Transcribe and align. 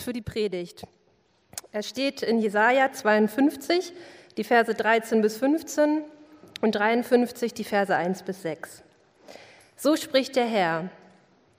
für 0.00 0.14
die 0.14 0.22
Predigt. 0.22 0.86
Er 1.72 1.82
steht 1.82 2.22
in 2.22 2.38
Jesaja 2.38 2.92
52, 2.92 3.92
die 4.36 4.44
Verse 4.44 4.72
13 4.72 5.20
bis 5.20 5.36
15 5.36 6.02
und 6.60 6.72
53, 6.74 7.52
die 7.52 7.64
Verse 7.64 7.94
1 7.94 8.22
bis 8.22 8.42
6. 8.42 8.82
So 9.76 9.96
spricht 9.96 10.36
der 10.36 10.46
Herr: 10.46 10.88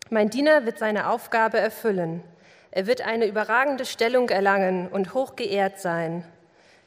Mein 0.10 0.30
Diener 0.30 0.66
wird 0.66 0.80
seine 0.80 1.10
Aufgabe 1.10 1.58
erfüllen. 1.58 2.24
Er 2.72 2.88
wird 2.88 3.02
eine 3.02 3.28
überragende 3.28 3.86
Stellung 3.86 4.30
erlangen 4.30 4.88
und 4.88 5.13
hoch 5.13 5.36
geehrt 5.36 5.79
sein. 5.79 6.23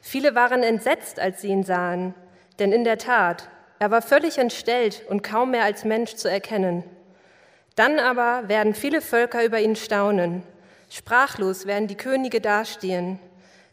Viele 0.01 0.35
waren 0.35 0.63
entsetzt, 0.63 1.19
als 1.19 1.41
sie 1.41 1.47
ihn 1.47 1.63
sahen, 1.63 2.13
denn 2.59 2.71
in 2.71 2.83
der 2.83 2.97
Tat, 2.97 3.49
er 3.79 3.91
war 3.91 4.01
völlig 4.01 4.37
entstellt 4.37 5.03
und 5.07 5.21
kaum 5.21 5.51
mehr 5.51 5.63
als 5.63 5.85
Mensch 5.85 6.15
zu 6.15 6.29
erkennen. 6.29 6.83
Dann 7.75 7.99
aber 7.99 8.49
werden 8.49 8.73
viele 8.73 9.01
Völker 9.01 9.45
über 9.45 9.59
ihn 9.59 9.75
staunen 9.75 10.43
Sprachlos 10.89 11.65
werden 11.65 11.87
die 11.87 11.95
Könige 11.95 12.41
dastehen, 12.41 13.19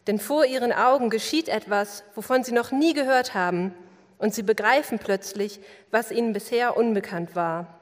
denn 0.06 0.18
vor 0.18 0.44
ihren 0.44 0.72
Augen 0.72 1.10
geschieht 1.10 1.48
etwas, 1.48 2.04
wovon 2.14 2.44
sie 2.44 2.52
noch 2.52 2.72
nie 2.72 2.92
gehört 2.92 3.34
haben, 3.34 3.74
und 4.18 4.34
sie 4.34 4.42
begreifen 4.42 4.98
plötzlich, 4.98 5.60
was 5.90 6.10
ihnen 6.10 6.32
bisher 6.32 6.76
unbekannt 6.76 7.34
war. 7.34 7.80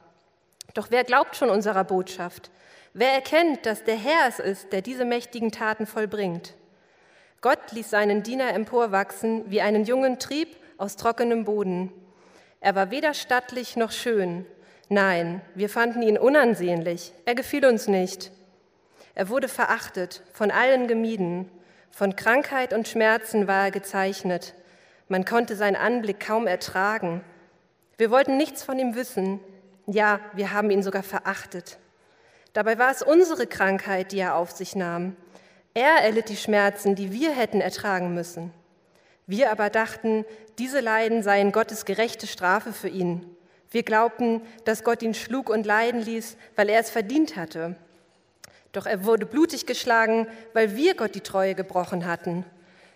Doch 0.73 0.87
wer 0.89 1.03
glaubt 1.03 1.35
schon 1.35 1.49
unserer 1.49 1.83
Botschaft? 1.83 2.51
Wer 2.93 3.11
erkennt, 3.11 3.65
dass 3.65 3.83
der 3.83 3.95
Herr 3.95 4.27
es 4.27 4.39
ist, 4.39 4.73
der 4.73 4.81
diese 4.81 5.05
mächtigen 5.05 5.51
Taten 5.51 5.85
vollbringt? 5.85 6.53
Gott 7.41 7.71
ließ 7.71 7.89
seinen 7.89 8.23
Diener 8.23 8.53
emporwachsen 8.53 9.49
wie 9.49 9.61
einen 9.61 9.83
jungen 9.83 10.19
Trieb 10.19 10.55
aus 10.77 10.95
trockenem 10.95 11.43
Boden. 11.43 11.91
Er 12.59 12.75
war 12.75 12.91
weder 12.91 13.13
stattlich 13.13 13.75
noch 13.75 13.91
schön. 13.91 14.45
Nein, 14.89 15.41
wir 15.55 15.69
fanden 15.69 16.01
ihn 16.01 16.17
unansehnlich. 16.17 17.13
Er 17.25 17.35
gefiel 17.35 17.65
uns 17.65 17.87
nicht. 17.87 18.31
Er 19.15 19.29
wurde 19.29 19.47
verachtet, 19.47 20.23
von 20.33 20.51
allen 20.51 20.87
gemieden, 20.87 21.49
von 21.91 22.15
Krankheit 22.15 22.73
und 22.73 22.87
Schmerzen 22.87 23.47
war 23.47 23.65
er 23.65 23.71
gezeichnet. 23.71 24.55
Man 25.07 25.25
konnte 25.25 25.55
seinen 25.55 25.75
Anblick 25.75 26.19
kaum 26.19 26.47
ertragen. 26.47 27.23
Wir 27.97 28.09
wollten 28.09 28.37
nichts 28.37 28.63
von 28.63 28.79
ihm 28.79 28.95
wissen. 28.95 29.39
Ja, 29.85 30.19
wir 30.33 30.51
haben 30.51 30.71
ihn 30.71 30.81
sogar 30.81 31.03
verachtet. 31.03 31.77
Dabei 32.53 32.79
war 32.79 32.89
es 32.89 33.03
unsere 33.03 33.45
Krankheit, 33.45 34.11
die 34.11 34.19
er 34.19 34.35
auf 34.35 34.51
sich 34.51 34.75
nahm. 34.75 35.15
Er 35.75 36.03
erlitt 36.03 36.29
die 36.29 36.37
Schmerzen, 36.37 36.95
die 36.95 37.11
wir 37.11 37.31
hätten 37.31 37.61
ertragen 37.61 38.15
müssen. 38.15 38.51
Wir 39.27 39.51
aber 39.51 39.69
dachten, 39.69 40.25
diese 40.57 40.79
Leiden 40.79 41.23
seien 41.23 41.51
Gottes 41.51 41.85
gerechte 41.85 42.27
Strafe 42.27 42.73
für 42.73 42.89
ihn. 42.89 43.25
Wir 43.71 43.83
glaubten, 43.83 44.41
dass 44.65 44.83
Gott 44.83 45.01
ihn 45.01 45.13
schlug 45.13 45.49
und 45.49 45.65
leiden 45.65 46.01
ließ, 46.01 46.37
weil 46.55 46.69
er 46.69 46.79
es 46.79 46.89
verdient 46.89 47.35
hatte. 47.35 47.75
Doch 48.73 48.85
er 48.85 49.05
wurde 49.05 49.25
blutig 49.25 49.65
geschlagen, 49.65 50.27
weil 50.53 50.75
wir 50.75 50.95
Gott 50.95 51.15
die 51.15 51.21
Treue 51.21 51.55
gebrochen 51.55 52.05
hatten. 52.05 52.43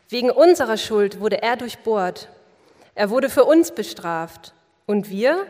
Wegen 0.09 0.31
unserer 0.31 0.77
Schuld 0.77 1.19
wurde 1.19 1.41
er 1.41 1.55
durchbohrt. 1.55 2.29
Er 2.95 3.09
wurde 3.09 3.29
für 3.29 3.45
uns 3.45 3.71
bestraft. 3.71 4.53
Und 4.85 5.09
wir? 5.09 5.45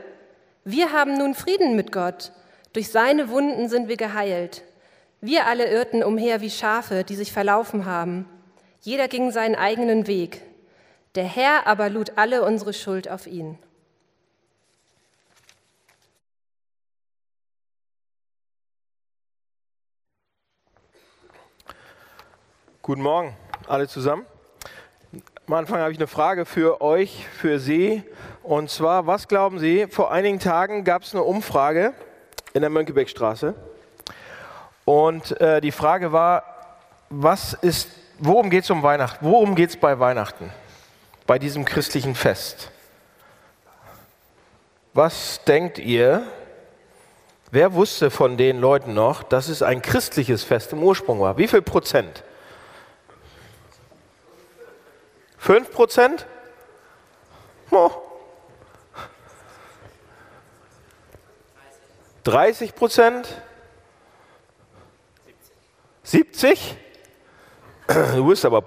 Wir 0.66 0.92
haben 0.92 1.17
nun 1.17 1.34
Frieden 1.34 1.75
mit 1.75 1.92
Gott. 1.92 2.31
Durch 2.73 2.89
seine 2.89 3.30
Wunden 3.30 3.69
sind 3.69 3.88
wir 3.88 3.97
geheilt. 3.97 4.64
Wir 5.22 5.47
alle 5.47 5.66
irrten 5.67 6.03
umher 6.03 6.41
wie 6.41 6.50
Schafe, 6.50 7.03
die 7.03 7.16
sich 7.16 7.31
verlaufen 7.31 7.86
haben. 7.86 8.28
Jeder 8.81 9.08
ging 9.08 9.31
seinen 9.31 9.56
eigenen 9.56 10.08
Weg. 10.08 10.41
Der 11.16 11.23
Herr 11.23 11.66
aber 11.67 11.89
lud 11.89 12.14
alle 12.17 12.44
unsere 12.44 12.73
Schuld 12.73 13.09
auf 13.09 13.28
ihn. 13.28 13.58
Guten 22.88 23.02
Morgen, 23.02 23.35
alle 23.67 23.89
zusammen. 23.89 24.25
Am 25.45 25.53
Anfang 25.55 25.81
habe 25.81 25.91
ich 25.91 25.97
eine 25.97 26.07
Frage 26.07 26.45
für 26.45 26.80
euch, 26.80 27.27
für 27.38 27.59
Sie. 27.59 28.02
Und 28.44 28.69
zwar, 28.69 29.06
was 29.06 29.28
glauben 29.28 29.59
Sie? 29.59 29.88
Vor 29.88 30.09
einigen 30.09 30.39
Tagen 30.39 30.85
gab 30.85 31.01
es 31.01 31.13
eine 31.13 31.22
Umfrage 31.23 31.91
in 32.53 32.62
der 32.62 32.69
Mönckebergstraße. 32.69 33.56
Und 34.85 35.41
äh, 35.41 35.59
die 35.59 35.73
Frage 35.73 36.13
war, 36.13 36.45
was 37.09 37.56
ist, 37.56 37.89
worum 38.19 38.50
geht 38.50 38.63
es 38.63 38.69
um 38.69 38.81
Weihnachten? 38.84 39.17
Worum 39.19 39.56
geht 39.56 39.72
es 39.72 39.75
bei 39.75 40.00
Weihnachten? 40.00 40.50
Bei 41.25 41.38
diesem 41.39 41.66
christlichen 41.66 42.16
Fest? 42.16 42.72
Was 44.94 45.41
denkt 45.44 45.78
ihr? 45.78 46.23
Wer 47.51 47.73
wusste 47.73 48.09
von 48.09 48.38
den 48.38 48.62
Leuten 48.62 48.94
noch, 48.94 49.23
dass 49.23 49.50
es 49.50 49.62
ein 49.62 49.81
christliches 49.81 50.45
Fest 50.45 50.72
im 50.72 50.81
Ursprung 50.81 51.19
war? 51.19 51.38
Wie 51.38 51.50
viel 51.50 51.62
Prozent? 51.62 52.23
5 55.38 55.72
Prozent? 55.72 56.25
Oh. 57.72 57.92
30 62.24 62.75
Prozent? 62.75 63.42
70? 66.03 66.75
Du 68.16 68.28
bist 68.28 68.46
aber 68.46 68.64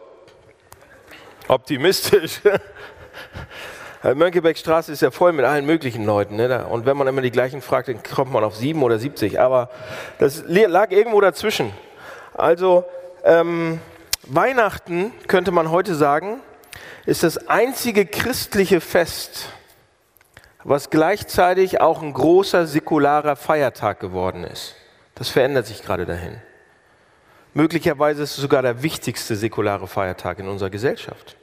optimistisch. 1.49 2.41
Mönckebergstraße 4.03 4.93
ist 4.93 5.03
ja 5.03 5.11
voll 5.11 5.33
mit 5.33 5.45
allen 5.45 5.67
möglichen 5.67 6.07
Leuten. 6.07 6.37
Ne? 6.37 6.67
Und 6.67 6.87
wenn 6.87 6.97
man 6.97 7.07
immer 7.07 7.21
die 7.21 7.31
gleichen 7.31 7.61
fragt, 7.61 7.89
dann 7.89 8.03
kommt 8.03 8.33
man 8.33 8.45
auf 8.45 8.57
7 8.57 8.83
oder 8.83 8.99
70. 8.99 9.39
Aber 9.39 9.69
das 10.19 10.43
lag 10.47 10.91
irgendwo 10.91 11.21
dazwischen. 11.21 11.73
Also 12.33 12.85
ähm, 13.25 13.81
Weihnachten 14.27 15.13
könnte 15.27 15.51
man 15.51 15.71
heute 15.71 15.95
sagen, 15.95 16.41
ist 17.07 17.23
das 17.23 17.49
einzige 17.49 18.07
christliche 18.07 18.81
Fest, 18.81 19.49
was 20.65 20.91
gleichzeitig 20.91 21.81
auch 21.81 22.03
ein 22.03 22.13
großer 22.13 22.67
säkularer 22.67 23.37
Feiertag 23.37 24.01
geworden 24.01 24.45
ist. 24.45 24.75
Das 25.15 25.29
verändert 25.29 25.67
sich 25.67 25.83
gerade 25.83 26.07
dahin. 26.07 26.41
Möglicherweise 27.55 28.23
ist 28.23 28.33
es 28.33 28.37
sogar 28.37 28.63
der 28.63 28.83
wichtigste 28.83 29.35
säkulare 29.35 29.89
Feiertag 29.89 30.39
in 30.39 30.49
unserer 30.49 30.71
Gesellschaft. 30.71 31.37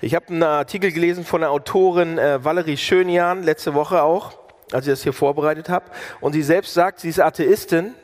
Ich 0.00 0.14
habe 0.14 0.28
einen 0.28 0.42
Artikel 0.42 0.90
gelesen 0.90 1.24
von 1.24 1.42
der 1.42 1.50
Autorin 1.50 2.18
äh, 2.18 2.44
Valerie 2.44 2.76
Schönjan, 2.76 3.44
letzte 3.44 3.74
Woche 3.74 4.02
auch, 4.02 4.32
als 4.72 4.86
ich 4.86 4.92
das 4.92 5.02
hier 5.02 5.12
vorbereitet 5.12 5.68
habe. 5.68 5.86
Und 6.20 6.32
sie 6.32 6.42
selbst 6.42 6.74
sagt, 6.74 7.00
sie 7.00 7.10
ist 7.10 7.20
Atheistin. 7.20 7.94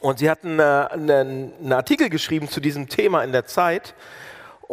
Und 0.00 0.18
sie 0.18 0.28
hat 0.28 0.44
einen, 0.44 0.58
äh, 0.58 0.62
einen, 0.62 1.52
einen 1.60 1.72
Artikel 1.72 2.08
geschrieben 2.08 2.48
zu 2.48 2.60
diesem 2.60 2.88
Thema 2.88 3.22
in 3.22 3.30
der 3.30 3.46
Zeit. 3.46 3.94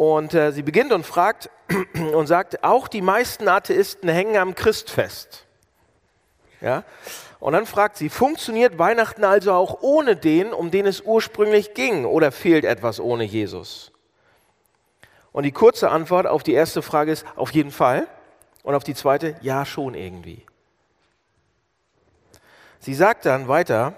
Und 0.00 0.32
äh, 0.32 0.50
sie 0.50 0.62
beginnt 0.62 0.94
und 0.94 1.04
fragt 1.04 1.50
und 2.14 2.26
sagt, 2.26 2.64
auch 2.64 2.88
die 2.88 3.02
meisten 3.02 3.48
Atheisten 3.48 4.08
hängen 4.08 4.38
am 4.38 4.54
Christfest. 4.54 5.44
Ja? 6.62 6.84
Und 7.38 7.52
dann 7.52 7.66
fragt 7.66 7.98
sie, 7.98 8.08
funktioniert 8.08 8.78
Weihnachten 8.78 9.24
also 9.24 9.52
auch 9.52 9.82
ohne 9.82 10.16
den, 10.16 10.54
um 10.54 10.70
den 10.70 10.86
es 10.86 11.02
ursprünglich 11.02 11.74
ging, 11.74 12.06
oder 12.06 12.32
fehlt 12.32 12.64
etwas 12.64 12.98
ohne 12.98 13.24
Jesus? 13.24 13.92
Und 15.32 15.42
die 15.42 15.52
kurze 15.52 15.90
Antwort 15.90 16.26
auf 16.26 16.42
die 16.44 16.54
erste 16.54 16.80
Frage 16.80 17.12
ist 17.12 17.26
auf 17.36 17.50
jeden 17.50 17.70
Fall. 17.70 18.06
Und 18.62 18.74
auf 18.74 18.84
die 18.84 18.94
zweite, 18.94 19.36
ja 19.42 19.66
schon 19.66 19.92
irgendwie. 19.92 20.46
Sie 22.78 22.94
sagt 22.94 23.26
dann 23.26 23.48
weiter, 23.48 23.92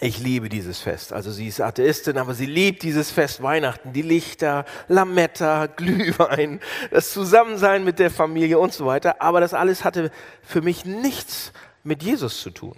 ich 0.00 0.18
liebe 0.18 0.48
dieses 0.48 0.78
Fest. 0.80 1.12
Also 1.12 1.30
sie 1.30 1.48
ist 1.48 1.60
Atheistin, 1.60 2.18
aber 2.18 2.34
sie 2.34 2.46
liebt 2.46 2.82
dieses 2.82 3.10
Fest 3.10 3.42
Weihnachten, 3.42 3.92
die 3.92 4.02
Lichter, 4.02 4.64
Lametta, 4.88 5.66
Glühwein, 5.76 6.60
das 6.90 7.12
Zusammensein 7.12 7.84
mit 7.84 7.98
der 7.98 8.10
Familie 8.10 8.58
und 8.58 8.72
so 8.72 8.86
weiter. 8.86 9.22
Aber 9.22 9.40
das 9.40 9.54
alles 9.54 9.84
hatte 9.84 10.10
für 10.42 10.60
mich 10.60 10.84
nichts 10.84 11.52
mit 11.82 12.02
Jesus 12.02 12.40
zu 12.40 12.50
tun. 12.50 12.76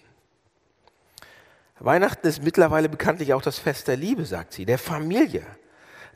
Weihnachten 1.80 2.26
ist 2.26 2.42
mittlerweile 2.42 2.88
bekanntlich 2.88 3.34
auch 3.34 3.42
das 3.42 3.58
Fest 3.58 3.88
der 3.88 3.96
Liebe, 3.96 4.25
sagt 4.25 4.52
sie, 4.52 4.64
der 4.64 4.78
Familie. 4.78 5.46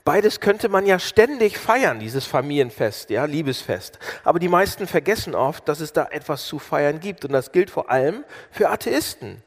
Beides 0.05 0.41
könnte 0.41 0.69
man 0.69 0.85
ja 0.85 0.99
ständig 0.99 1.59
feiern, 1.59 2.01
dieses 2.01 2.27
Familienfest, 2.27 3.11
ja, 3.11 3.25
Liebesfest. 3.25 4.01
Aber 4.25 4.41
die 4.41 4.49
meisten 4.49 4.89
vergessen 4.89 5.37
oft, 5.37 5.69
dass 5.69 5.79
es 5.79 5.93
da 5.93 6.07
etwas 6.11 6.47
zu 6.47 6.59
feiern 6.59 6.99
gibt. 6.99 7.25
Und 7.25 7.33
das 7.33 7.53
gilt 7.53 7.71
vor 7.71 7.89
allem 7.89 8.25
für 8.51 8.69
Atheisten 8.69 9.43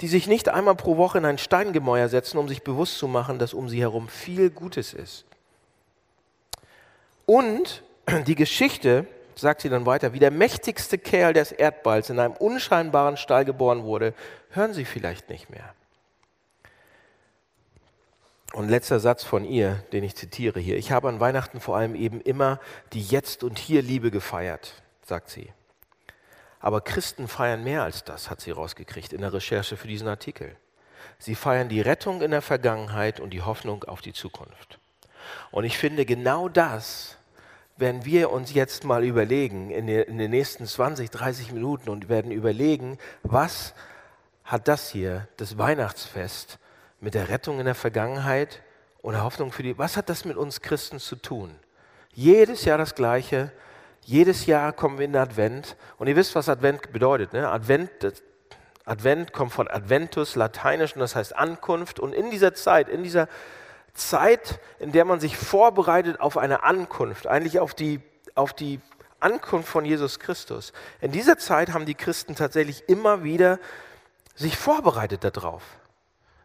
die 0.00 0.08
sich 0.08 0.26
nicht 0.26 0.48
einmal 0.48 0.74
pro 0.74 0.96
Woche 0.96 1.18
in 1.18 1.24
ein 1.24 1.38
Steingemäuer 1.38 2.08
setzen, 2.08 2.38
um 2.38 2.48
sich 2.48 2.62
bewusst 2.62 2.98
zu 2.98 3.06
machen, 3.06 3.38
dass 3.38 3.54
um 3.54 3.68
sie 3.68 3.80
herum 3.80 4.08
viel 4.08 4.50
Gutes 4.50 4.94
ist. 4.94 5.24
Und 7.26 7.82
die 8.26 8.34
Geschichte, 8.34 9.06
sagt 9.34 9.60
sie 9.60 9.68
dann 9.68 9.86
weiter, 9.86 10.12
wie 10.12 10.18
der 10.18 10.30
mächtigste 10.30 10.98
Kerl 10.98 11.32
des 11.32 11.52
Erdballs 11.52 12.10
in 12.10 12.18
einem 12.18 12.34
unscheinbaren 12.34 13.16
Stall 13.16 13.44
geboren 13.44 13.84
wurde, 13.84 14.14
hören 14.50 14.74
Sie 14.74 14.84
vielleicht 14.84 15.30
nicht 15.30 15.50
mehr. 15.50 15.74
Und 18.52 18.68
letzter 18.68 18.98
Satz 18.98 19.22
von 19.22 19.44
ihr, 19.44 19.84
den 19.92 20.02
ich 20.02 20.16
zitiere 20.16 20.58
hier. 20.58 20.76
Ich 20.76 20.90
habe 20.90 21.08
an 21.08 21.20
Weihnachten 21.20 21.60
vor 21.60 21.76
allem 21.76 21.94
eben 21.94 22.20
immer 22.20 22.58
die 22.92 23.02
Jetzt- 23.02 23.44
und 23.44 23.58
Hier-Liebe 23.58 24.10
gefeiert, 24.10 24.82
sagt 25.06 25.30
sie. 25.30 25.52
Aber 26.60 26.82
Christen 26.82 27.26
feiern 27.26 27.64
mehr 27.64 27.82
als 27.82 28.04
das, 28.04 28.30
hat 28.30 28.40
sie 28.40 28.50
rausgekriegt 28.50 29.12
in 29.12 29.22
der 29.22 29.32
Recherche 29.32 29.76
für 29.76 29.88
diesen 29.88 30.08
Artikel. 30.08 30.56
Sie 31.18 31.34
feiern 31.34 31.68
die 31.68 31.80
Rettung 31.80 32.22
in 32.22 32.30
der 32.30 32.42
Vergangenheit 32.42 33.18
und 33.18 33.30
die 33.30 33.42
Hoffnung 33.42 33.84
auf 33.84 34.02
die 34.02 34.12
Zukunft. 34.12 34.78
Und 35.50 35.64
ich 35.64 35.78
finde, 35.78 36.04
genau 36.04 36.48
das 36.48 37.16
werden 37.76 38.04
wir 38.04 38.30
uns 38.30 38.52
jetzt 38.52 38.84
mal 38.84 39.04
überlegen 39.04 39.70
in, 39.70 39.86
den 39.86 40.30
nächsten 40.30 40.66
20, 40.66 41.10
30 41.10 41.52
Minuten 41.52 41.88
und 41.88 42.10
werden 42.10 42.30
überlegen, 42.30 42.98
was 43.22 43.74
hat 44.44 44.68
das 44.68 44.90
hier, 44.90 45.28
das 45.38 45.56
Weihnachtsfest, 45.56 46.58
mit 47.00 47.14
der 47.14 47.30
Rettung 47.30 47.58
in 47.58 47.64
der 47.64 47.74
Vergangenheit 47.74 48.60
und 49.00 49.14
der 49.14 49.24
Hoffnung 49.24 49.52
für 49.52 49.62
die, 49.62 49.78
was 49.78 49.96
hat 49.96 50.10
das 50.10 50.26
mit 50.26 50.36
uns 50.36 50.60
Christen 50.60 50.98
zu 50.98 51.16
tun? 51.16 51.54
Jedes 52.12 52.66
Jahr 52.66 52.76
das 52.76 52.94
Gleiche, 52.94 53.50
jedes 54.04 54.46
Jahr 54.46 54.72
kommen 54.72 54.98
wir 54.98 55.04
in 55.04 55.12
den 55.12 55.22
Advent 55.22 55.76
und 55.98 56.06
ihr 56.06 56.16
wisst, 56.16 56.34
was 56.34 56.48
Advent 56.48 56.92
bedeutet. 56.92 57.32
Ne? 57.32 57.48
Advent, 57.48 57.90
Advent 58.84 59.32
kommt 59.32 59.52
von 59.52 59.68
Adventus, 59.68 60.34
lateinisch, 60.34 60.94
und 60.94 61.00
das 61.00 61.14
heißt 61.14 61.36
Ankunft. 61.36 62.00
Und 62.00 62.14
in 62.14 62.30
dieser 62.30 62.54
Zeit, 62.54 62.88
in 62.88 63.02
dieser 63.02 63.28
Zeit, 63.94 64.58
in 64.78 64.92
der 64.92 65.04
man 65.04 65.20
sich 65.20 65.36
vorbereitet 65.36 66.20
auf 66.20 66.38
eine 66.38 66.62
Ankunft, 66.62 67.26
eigentlich 67.26 67.60
auf 67.60 67.74
die, 67.74 68.00
auf 68.34 68.52
die 68.52 68.80
Ankunft 69.20 69.68
von 69.68 69.84
Jesus 69.84 70.18
Christus, 70.18 70.72
in 71.00 71.12
dieser 71.12 71.38
Zeit 71.38 71.72
haben 71.72 71.86
die 71.86 71.94
Christen 71.94 72.34
tatsächlich 72.34 72.88
immer 72.88 73.22
wieder 73.22 73.58
sich 74.34 74.56
vorbereitet 74.56 75.24
darauf. 75.24 75.62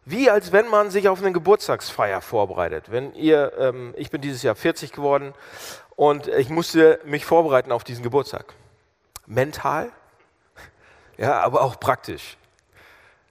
Wie 0.04 0.30
als 0.30 0.52
wenn 0.52 0.68
man 0.68 0.90
sich 0.90 1.08
auf 1.08 1.20
eine 1.20 1.32
Geburtstagsfeier 1.32 2.20
vorbereitet. 2.20 2.92
Wenn 2.92 3.12
ihr, 3.14 3.52
ähm, 3.58 3.92
ich 3.96 4.10
bin 4.10 4.20
dieses 4.20 4.42
Jahr 4.42 4.54
40 4.54 4.92
geworden 4.92 5.34
und 5.96 6.28
ich 6.28 6.50
musste 6.50 7.00
mich 7.04 7.24
vorbereiten 7.24 7.72
auf 7.72 7.82
diesen 7.82 8.02
Geburtstag. 8.02 8.54
Mental, 9.26 9.90
ja, 11.16 11.40
aber 11.40 11.62
auch 11.62 11.80
praktisch. 11.80 12.36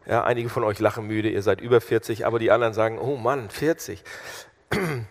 Ja, 0.07 0.23
einige 0.23 0.50
von 0.50 0.63
euch 0.63 0.79
lachen 0.79 1.07
müde, 1.07 1.29
ihr 1.29 1.41
seid 1.41 1.62
über 1.62 1.81
40, 1.81 2.25
aber 2.27 2.38
die 2.38 2.51
anderen 2.51 2.73
sagen, 2.73 3.00
oh 3.00 3.15
Mann, 3.15 3.50
40. 3.50 4.03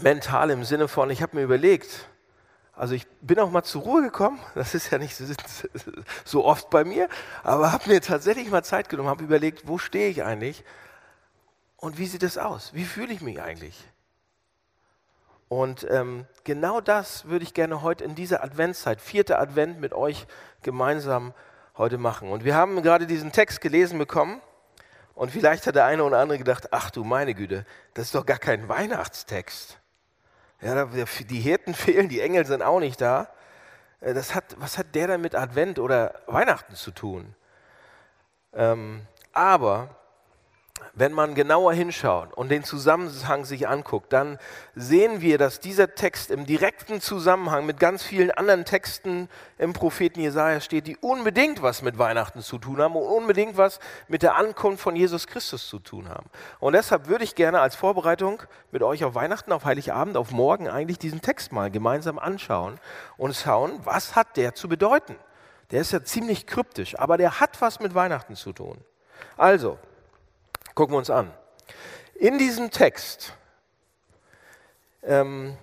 Mental 0.00 0.50
im 0.50 0.64
Sinne 0.64 0.88
von, 0.88 1.10
ich 1.10 1.22
habe 1.22 1.36
mir 1.36 1.42
überlegt, 1.42 2.08
also 2.74 2.94
ich 2.94 3.06
bin 3.20 3.38
auch 3.38 3.50
mal 3.50 3.62
zur 3.62 3.82
Ruhe 3.82 4.02
gekommen, 4.02 4.38
das 4.54 4.74
ist 4.74 4.90
ja 4.90 4.98
nicht 4.98 5.16
so 6.24 6.44
oft 6.44 6.70
bei 6.70 6.84
mir, 6.84 7.08
aber 7.42 7.72
habe 7.72 7.90
mir 7.90 8.00
tatsächlich 8.00 8.50
mal 8.50 8.64
Zeit 8.64 8.88
genommen, 8.88 9.08
habe 9.08 9.24
überlegt, 9.24 9.66
wo 9.66 9.78
stehe 9.78 10.08
ich 10.08 10.22
eigentlich 10.22 10.64
und 11.76 11.98
wie 11.98 12.06
sieht 12.06 12.22
es 12.22 12.38
aus? 12.38 12.74
Wie 12.74 12.84
fühle 12.84 13.12
ich 13.12 13.20
mich 13.20 13.42
eigentlich? 13.42 13.76
Und 15.52 15.86
ähm, 15.90 16.24
genau 16.44 16.80
das 16.80 17.26
würde 17.26 17.42
ich 17.42 17.52
gerne 17.52 17.82
heute 17.82 18.04
in 18.04 18.14
dieser 18.14 18.42
Adventszeit, 18.42 19.02
vierte 19.02 19.38
Advent, 19.38 19.78
mit 19.82 19.92
euch 19.92 20.26
gemeinsam 20.62 21.34
heute 21.76 21.98
machen. 21.98 22.30
Und 22.30 22.44
wir 22.44 22.54
haben 22.54 22.82
gerade 22.82 23.06
diesen 23.06 23.32
Text 23.32 23.60
gelesen 23.60 23.98
bekommen 23.98 24.40
und 25.14 25.30
vielleicht 25.30 25.66
hat 25.66 25.74
der 25.74 25.84
eine 25.84 26.04
oder 26.04 26.20
andere 26.20 26.38
gedacht, 26.38 26.72
ach 26.72 26.90
du 26.90 27.04
meine 27.04 27.34
Güte, 27.34 27.66
das 27.92 28.06
ist 28.06 28.14
doch 28.14 28.24
gar 28.24 28.38
kein 28.38 28.66
Weihnachtstext. 28.70 29.78
Ja, 30.62 30.86
die 30.86 31.40
Hirten 31.40 31.74
fehlen, 31.74 32.08
die 32.08 32.22
Engel 32.22 32.46
sind 32.46 32.62
auch 32.62 32.80
nicht 32.80 33.02
da. 33.02 33.28
Äh, 34.00 34.14
das 34.14 34.34
hat, 34.34 34.56
was 34.56 34.78
hat 34.78 34.94
der 34.94 35.06
denn 35.06 35.20
mit 35.20 35.34
Advent 35.34 35.78
oder 35.78 36.14
Weihnachten 36.28 36.76
zu 36.76 36.92
tun? 36.92 37.34
Ähm, 38.54 39.06
aber 39.34 39.90
wenn 40.94 41.12
man 41.12 41.34
genauer 41.34 41.72
hinschaut 41.72 42.32
und 42.34 42.50
den 42.50 42.64
Zusammenhang 42.64 43.44
sich 43.44 43.68
anguckt, 43.68 44.12
dann 44.12 44.38
sehen 44.74 45.20
wir, 45.20 45.38
dass 45.38 45.60
dieser 45.60 45.94
Text 45.94 46.30
im 46.30 46.46
direkten 46.46 47.00
Zusammenhang 47.00 47.66
mit 47.66 47.80
ganz 47.80 48.02
vielen 48.02 48.30
anderen 48.30 48.64
Texten 48.64 49.28
im 49.58 49.72
Propheten 49.72 50.20
Jesaja 50.20 50.60
steht, 50.60 50.86
die 50.86 50.96
unbedingt 50.96 51.62
was 51.62 51.82
mit 51.82 51.98
Weihnachten 51.98 52.40
zu 52.40 52.58
tun 52.58 52.80
haben 52.80 52.96
und 52.96 53.04
unbedingt 53.04 53.56
was 53.56 53.80
mit 54.08 54.22
der 54.22 54.36
Ankunft 54.36 54.82
von 54.82 54.96
Jesus 54.96 55.26
Christus 55.26 55.68
zu 55.68 55.78
tun 55.78 56.08
haben. 56.08 56.28
Und 56.60 56.74
deshalb 56.74 57.08
würde 57.08 57.24
ich 57.24 57.34
gerne 57.34 57.60
als 57.60 57.76
Vorbereitung 57.76 58.42
mit 58.70 58.82
euch 58.82 59.04
auf 59.04 59.14
Weihnachten, 59.14 59.52
auf 59.52 59.64
Heiligabend, 59.64 60.16
auf 60.16 60.30
morgen 60.30 60.68
eigentlich 60.68 60.98
diesen 60.98 61.22
Text 61.22 61.52
mal 61.52 61.70
gemeinsam 61.70 62.18
anschauen 62.18 62.78
und 63.16 63.34
schauen, 63.36 63.80
was 63.84 64.16
hat 64.16 64.36
der 64.36 64.54
zu 64.54 64.68
bedeuten. 64.68 65.16
Der 65.70 65.80
ist 65.80 65.92
ja 65.92 66.04
ziemlich 66.04 66.46
kryptisch, 66.46 66.98
aber 66.98 67.16
der 67.16 67.40
hat 67.40 67.60
was 67.60 67.80
mit 67.80 67.94
Weihnachten 67.94 68.36
zu 68.36 68.52
tun. 68.52 68.78
Also, 69.36 69.78
Gucken 70.74 70.94
wir 70.94 70.98
uns 70.98 71.10
an. 71.10 71.30
In 72.14 72.38
diesem 72.38 72.70
Text, 72.70 73.34
ähm, 75.02 75.56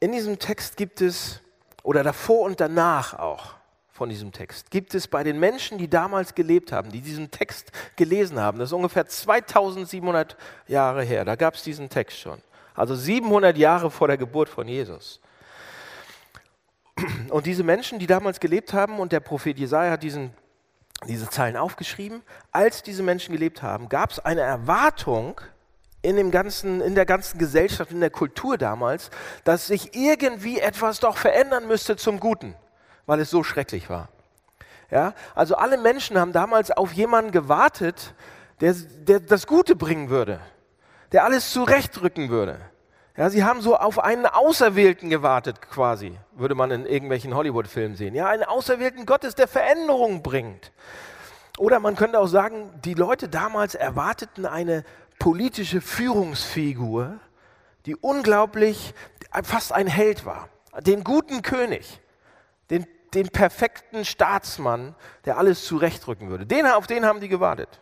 in 0.00 0.12
diesem 0.12 0.38
Text 0.38 0.76
gibt 0.76 1.00
es, 1.00 1.40
oder 1.82 2.02
davor 2.02 2.46
und 2.46 2.60
danach 2.60 3.18
auch 3.18 3.54
von 3.90 4.08
diesem 4.08 4.32
Text, 4.32 4.70
gibt 4.70 4.94
es 4.94 5.08
bei 5.08 5.24
den 5.24 5.40
Menschen, 5.40 5.78
die 5.78 5.88
damals 5.88 6.34
gelebt 6.34 6.70
haben, 6.70 6.92
die 6.92 7.00
diesen 7.00 7.30
Text 7.30 7.72
gelesen 7.96 8.38
haben, 8.40 8.58
das 8.58 8.68
ist 8.68 8.74
ungefähr 8.74 9.06
2700 9.06 10.36
Jahre 10.68 11.02
her, 11.02 11.24
da 11.24 11.34
gab 11.34 11.54
es 11.54 11.62
diesen 11.62 11.88
Text 11.88 12.18
schon. 12.18 12.40
Also 12.74 12.94
700 12.94 13.56
Jahre 13.58 13.90
vor 13.90 14.08
der 14.08 14.16
Geburt 14.16 14.48
von 14.48 14.66
Jesus. 14.66 15.20
Und 17.30 17.46
diese 17.46 17.64
Menschen, 17.64 17.98
die 17.98 18.06
damals 18.06 18.38
gelebt 18.38 18.72
haben, 18.72 18.98
und 18.98 19.12
der 19.12 19.20
Prophet 19.20 19.58
Jesaja 19.58 19.92
hat 19.92 20.02
diesen 20.02 20.32
diese 21.08 21.28
Zeilen 21.28 21.56
aufgeschrieben. 21.56 22.22
Als 22.50 22.82
diese 22.82 23.02
Menschen 23.02 23.32
gelebt 23.32 23.62
haben, 23.62 23.88
gab 23.88 24.10
es 24.10 24.18
eine 24.18 24.40
Erwartung 24.42 25.40
in, 26.02 26.16
dem 26.16 26.30
ganzen, 26.30 26.80
in 26.80 26.94
der 26.94 27.06
ganzen 27.06 27.38
Gesellschaft, 27.38 27.90
in 27.92 28.00
der 28.00 28.10
Kultur 28.10 28.58
damals, 28.58 29.10
dass 29.44 29.66
sich 29.68 29.94
irgendwie 29.94 30.60
etwas 30.60 31.00
doch 31.00 31.16
verändern 31.16 31.66
müsste 31.66 31.96
zum 31.96 32.20
Guten, 32.20 32.54
weil 33.06 33.20
es 33.20 33.30
so 33.30 33.42
schrecklich 33.42 33.88
war. 33.88 34.08
Ja? 34.90 35.14
Also 35.34 35.56
alle 35.56 35.78
Menschen 35.78 36.18
haben 36.18 36.32
damals 36.32 36.70
auf 36.70 36.92
jemanden 36.92 37.30
gewartet, 37.30 38.14
der, 38.60 38.74
der 38.74 39.20
das 39.20 39.46
Gute 39.46 39.76
bringen 39.76 40.10
würde, 40.10 40.40
der 41.12 41.24
alles 41.24 41.50
zurechtrücken 41.50 42.28
würde. 42.28 42.60
Ja, 43.16 43.28
sie 43.28 43.44
haben 43.44 43.60
so 43.60 43.76
auf 43.76 43.98
einen 43.98 44.24
Auserwählten 44.24 45.10
gewartet, 45.10 45.60
quasi, 45.60 46.18
würde 46.32 46.54
man 46.54 46.70
in 46.70 46.86
irgendwelchen 46.86 47.34
Hollywood-Filmen 47.34 47.94
sehen. 47.94 48.14
Ja, 48.14 48.28
einen 48.28 48.44
Auserwählten 48.44 49.04
Gottes, 49.04 49.34
der 49.34 49.48
Veränderung 49.48 50.22
bringt. 50.22 50.72
Oder 51.58 51.78
man 51.78 51.94
könnte 51.94 52.18
auch 52.18 52.26
sagen, 52.26 52.70
die 52.84 52.94
Leute 52.94 53.28
damals 53.28 53.74
erwarteten 53.74 54.46
eine 54.46 54.84
politische 55.18 55.82
Führungsfigur, 55.82 57.20
die 57.84 57.96
unglaublich, 57.96 58.94
fast 59.42 59.72
ein 59.72 59.86
Held 59.86 60.24
war. 60.24 60.48
Den 60.80 61.04
guten 61.04 61.42
König, 61.42 62.00
den, 62.70 62.86
den 63.12 63.28
perfekten 63.28 64.06
Staatsmann, 64.06 64.94
der 65.26 65.36
alles 65.36 65.66
zurechtrücken 65.66 66.30
würde. 66.30 66.46
Den, 66.46 66.66
auf 66.66 66.86
den 66.86 67.04
haben 67.04 67.20
die 67.20 67.28
gewartet. 67.28 67.80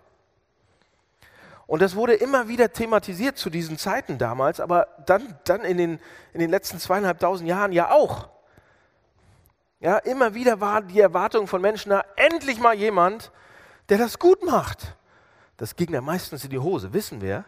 Und 1.71 1.81
das 1.83 1.95
wurde 1.95 2.15
immer 2.15 2.49
wieder 2.49 2.73
thematisiert 2.73 3.39
zu 3.39 3.49
diesen 3.49 3.79
Zeiten 3.79 4.19
damals, 4.19 4.59
aber 4.59 4.89
dann, 5.07 5.39
dann 5.45 5.61
in, 5.61 5.79
den, 5.79 6.01
in 6.33 6.41
den 6.41 6.51
letzten 6.51 6.81
zweieinhalbtausend 6.81 7.49
Jahren 7.49 7.71
ja 7.71 7.93
auch. 7.93 8.29
Ja, 9.79 9.99
immer 9.99 10.35
wieder 10.35 10.61
war 10.61 10.83
die 10.83 10.99
Erwartung 10.99 11.47
von 11.47 11.63
Menschen, 11.63 11.91
na, 11.91 12.05
endlich 12.17 12.59
mal 12.59 12.75
jemand, 12.75 13.31
der 13.89 13.99
das 13.99 14.19
gut 14.19 14.45
macht. 14.45 14.97
Das 15.59 15.77
ging 15.77 15.93
ja 15.93 16.01
meistens 16.01 16.43
in 16.43 16.51
die 16.51 16.59
Hose, 16.59 16.93
wissen 16.93 17.21
wir. 17.21 17.45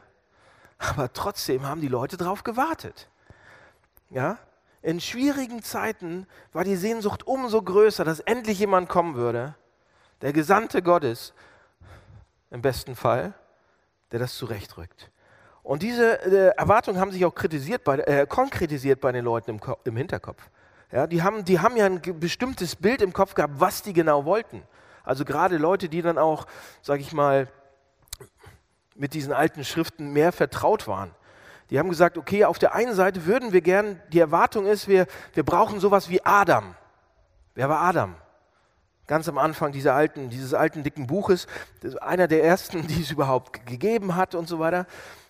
Aber 0.78 1.12
trotzdem 1.12 1.66
haben 1.66 1.80
die 1.80 1.88
Leute 1.88 2.16
darauf 2.16 2.44
gewartet. 2.44 3.08
Ja? 4.08 4.38
In 4.82 5.00
schwierigen 5.00 5.64
Zeiten 5.64 6.28
war 6.52 6.62
die 6.62 6.76
Sehnsucht 6.76 7.26
umso 7.26 7.60
größer, 7.60 8.04
dass 8.04 8.20
endlich 8.20 8.60
jemand 8.60 8.88
kommen 8.88 9.16
würde, 9.16 9.56
der 10.20 10.32
Gesandte 10.32 10.80
Gottes, 10.80 11.34
im 12.52 12.62
besten 12.62 12.94
Fall, 12.94 13.34
der 14.12 14.20
das 14.20 14.36
zurechtrückt. 14.36 15.10
Und 15.62 15.82
diese 15.82 16.20
äh, 16.22 16.54
Erwartungen 16.56 17.00
haben 17.00 17.12
sich 17.12 17.24
auch 17.24 17.34
bei, 17.84 17.98
äh, 17.98 18.26
konkretisiert 18.26 19.00
bei 19.00 19.12
den 19.12 19.24
Leuten 19.24 19.50
im, 19.50 19.60
im 19.84 19.96
Hinterkopf. 19.96 20.42
Ja, 20.90 21.06
die, 21.06 21.22
haben, 21.22 21.44
die 21.44 21.60
haben 21.60 21.76
ja 21.76 21.86
ein 21.86 22.00
bestimmtes 22.20 22.76
Bild 22.76 23.00
im 23.00 23.12
Kopf 23.12 23.34
gehabt, 23.34 23.54
was 23.56 23.82
die 23.82 23.92
genau 23.92 24.24
wollten. 24.24 24.62
Also 25.04 25.24
gerade 25.24 25.56
Leute, 25.56 25.88
die 25.88 26.02
dann 26.02 26.18
auch, 26.18 26.46
sage 26.82 27.00
ich 27.00 27.12
mal, 27.12 27.48
mit 28.94 29.14
diesen 29.14 29.32
alten 29.32 29.64
Schriften 29.64 30.12
mehr 30.12 30.32
vertraut 30.32 30.86
waren. 30.86 31.12
Die 31.70 31.78
haben 31.78 31.88
gesagt, 31.88 32.18
okay, 32.18 32.44
auf 32.44 32.58
der 32.58 32.74
einen 32.74 32.94
Seite 32.94 33.24
würden 33.24 33.52
wir 33.52 33.62
gern, 33.62 34.00
die 34.12 34.18
Erwartung 34.18 34.66
ist, 34.66 34.88
wir, 34.88 35.06
wir 35.32 35.44
brauchen 35.44 35.80
sowas 35.80 36.10
wie 36.10 36.22
Adam. 36.22 36.74
Wer 37.54 37.68
war 37.68 37.80
Adam? 37.80 38.14
Ganz 39.06 39.28
am 39.28 39.38
Anfang 39.38 39.72
dieser 39.72 39.94
alten, 39.94 40.30
dieses 40.30 40.54
alten 40.54 40.82
dicken 40.82 41.06
Buches, 41.06 41.46
einer 42.00 42.28
der 42.28 42.44
ersten, 42.44 42.86
die 42.86 43.02
es 43.02 43.10
überhaupt 43.10 43.66
gegeben 43.66 44.16
hat 44.16 44.34
und 44.34 44.48
so 44.48 44.58
weiter, 44.58 44.86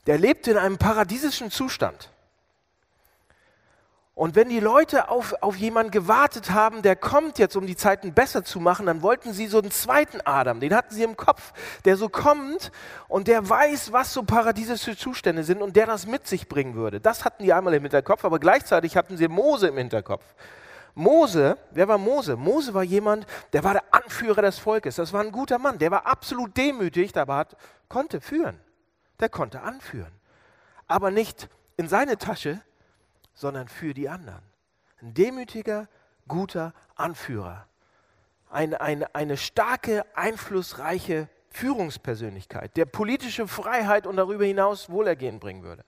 der 0.06 0.18
lebte 0.18 0.52
in 0.52 0.56
einem 0.58 0.78
paradiesischen 0.78 1.50
Zustand. 1.50 2.10
Und 4.14 4.36
wenn 4.36 4.50
die 4.50 4.60
Leute 4.60 5.08
auf, 5.08 5.34
auf 5.40 5.56
jemanden 5.56 5.90
gewartet 5.90 6.50
haben, 6.50 6.82
der 6.82 6.96
kommt 6.96 7.38
jetzt, 7.38 7.56
um 7.56 7.66
die 7.66 7.76
Zeiten 7.76 8.12
besser 8.12 8.44
zu 8.44 8.60
machen, 8.60 8.84
dann 8.84 9.00
wollten 9.00 9.32
sie 9.32 9.46
so 9.46 9.58
einen 9.58 9.70
zweiten 9.70 10.20
Adam, 10.24 10.60
den 10.60 10.74
hatten 10.74 10.94
sie 10.94 11.02
im 11.02 11.16
Kopf, 11.16 11.54
der 11.86 11.96
so 11.96 12.10
kommt 12.10 12.70
und 13.08 13.26
der 13.26 13.48
weiß, 13.48 13.90
was 13.90 14.12
so 14.12 14.22
paradiesische 14.22 14.98
Zustände 14.98 15.44
sind 15.44 15.62
und 15.62 15.76
der 15.76 15.86
das 15.86 16.06
mit 16.06 16.26
sich 16.26 16.46
bringen 16.46 16.74
würde. 16.74 17.00
Das 17.00 17.24
hatten 17.24 17.42
die 17.42 17.54
einmal 17.54 17.72
im 17.72 17.82
Hinterkopf, 17.82 18.24
aber 18.26 18.38
gleichzeitig 18.38 18.98
hatten 18.98 19.16
sie 19.16 19.28
Mose 19.28 19.68
im 19.68 19.78
Hinterkopf. 19.78 20.24
Mose, 20.94 21.56
wer 21.70 21.88
war 21.88 21.98
Mose? 21.98 22.36
Mose 22.36 22.74
war 22.74 22.82
jemand, 22.82 23.26
der 23.52 23.64
war 23.64 23.72
der 23.72 23.84
Anführer 23.92 24.42
des 24.42 24.58
Volkes. 24.58 24.96
Das 24.96 25.12
war 25.12 25.22
ein 25.22 25.32
guter 25.32 25.58
Mann. 25.58 25.78
Der 25.78 25.90
war 25.90 26.06
absolut 26.06 26.56
demütig, 26.56 27.16
aber 27.16 27.36
hat, 27.36 27.56
konnte 27.88 28.20
führen. 28.20 28.58
Der 29.20 29.28
konnte 29.28 29.62
anführen. 29.62 30.12
Aber 30.86 31.10
nicht 31.10 31.48
in 31.76 31.88
seine 31.88 32.18
Tasche, 32.18 32.60
sondern 33.34 33.68
für 33.68 33.94
die 33.94 34.08
anderen. 34.08 34.42
Ein 35.00 35.14
demütiger, 35.14 35.88
guter 36.28 36.74
Anführer. 36.94 37.66
Eine, 38.50 38.80
eine, 38.80 39.14
eine 39.14 39.38
starke, 39.38 40.04
einflussreiche 40.14 41.28
Führungspersönlichkeit, 41.48 42.76
der 42.76 42.86
politische 42.86 43.46
Freiheit 43.48 44.06
und 44.06 44.16
darüber 44.16 44.44
hinaus 44.44 44.90
Wohlergehen 44.90 45.38
bringen 45.38 45.62
würde. 45.62 45.84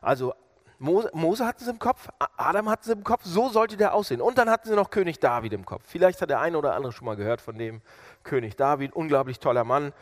Also 0.00 0.34
Mose, 0.78 1.10
Mose 1.12 1.44
hatten 1.44 1.64
sie 1.64 1.70
im 1.70 1.78
Kopf, 1.78 2.08
Adam 2.36 2.68
hatten 2.68 2.84
sie 2.84 2.92
im 2.92 3.02
Kopf, 3.02 3.22
so 3.24 3.48
sollte 3.48 3.76
der 3.76 3.94
aussehen. 3.94 4.20
Und 4.20 4.38
dann 4.38 4.48
hatten 4.48 4.68
sie 4.68 4.76
noch 4.76 4.90
König 4.90 5.18
David 5.18 5.52
im 5.52 5.66
Kopf. 5.66 5.82
Vielleicht 5.86 6.22
hat 6.22 6.30
der 6.30 6.40
eine 6.40 6.56
oder 6.56 6.74
andere 6.74 6.92
schon 6.92 7.06
mal 7.06 7.16
gehört 7.16 7.40
von 7.40 7.58
dem 7.58 7.82
König 8.22 8.56
David, 8.56 8.94
unglaublich 8.94 9.40
toller 9.40 9.64
Mann. 9.64 9.92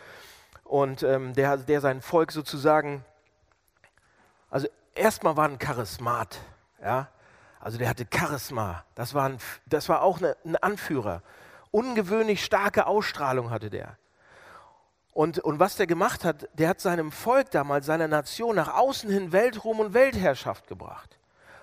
Und 0.64 1.02
ähm, 1.02 1.32
der, 1.32 1.56
der 1.56 1.80
sein 1.80 2.02
Volk 2.02 2.32
sozusagen, 2.32 3.04
also 4.50 4.68
erstmal 4.94 5.36
war 5.36 5.48
ein 5.48 5.58
Charismat, 5.58 6.40
ja. 6.82 7.08
Also 7.58 7.78
der 7.78 7.88
hatte 7.88 8.06
Charisma, 8.12 8.84
das 8.94 9.14
war, 9.14 9.28
ein, 9.28 9.38
das 9.64 9.88
war 9.88 10.02
auch 10.02 10.18
eine, 10.18 10.36
ein 10.44 10.56
Anführer. 10.56 11.22
Ungewöhnlich 11.70 12.44
starke 12.44 12.86
Ausstrahlung 12.86 13.50
hatte 13.50 13.70
der. 13.70 13.96
Und, 15.16 15.38
und 15.38 15.58
was 15.58 15.76
der 15.76 15.86
gemacht 15.86 16.26
hat, 16.26 16.46
der 16.58 16.68
hat 16.68 16.78
seinem 16.78 17.10
Volk 17.10 17.50
damals, 17.50 17.86
seiner 17.86 18.06
Nation 18.06 18.54
nach 18.54 18.74
außen 18.74 19.08
hin 19.08 19.32
Weltruhm 19.32 19.80
und 19.80 19.94
Weltherrschaft 19.94 20.66
gebracht. 20.66 21.18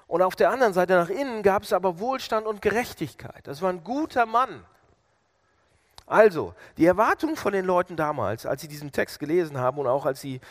Und 0.08 0.24
auf 0.24 0.36
der 0.36 0.50
anderen 0.50 0.74
Seite 0.74 0.96
nach 0.96 1.10
innen 1.10 1.44
gab 1.44 1.62
es 1.62 1.72
aber 1.72 2.00
Wohlstand 2.00 2.48
und 2.48 2.64
Gerechtigkeit. 2.64 3.46
Das 3.46 3.62
war 3.62 3.70
ein 3.70 3.84
guter 3.84 4.26
Mann. 4.26 4.66
Also, 6.08 6.56
die 6.78 6.88
Erwartung 6.88 7.36
von 7.36 7.54
den 7.54 7.64
Leuten 7.64 7.96
damals, 7.96 8.48
als 8.48 8.62
sie 8.62 8.68
diesen 8.68 8.92
Text 8.92 9.20
gelesen 9.20 9.60
haben 9.60 9.78
und 9.78 9.86
auch 9.86 10.08
als 10.08 10.20
sie, 10.20 10.42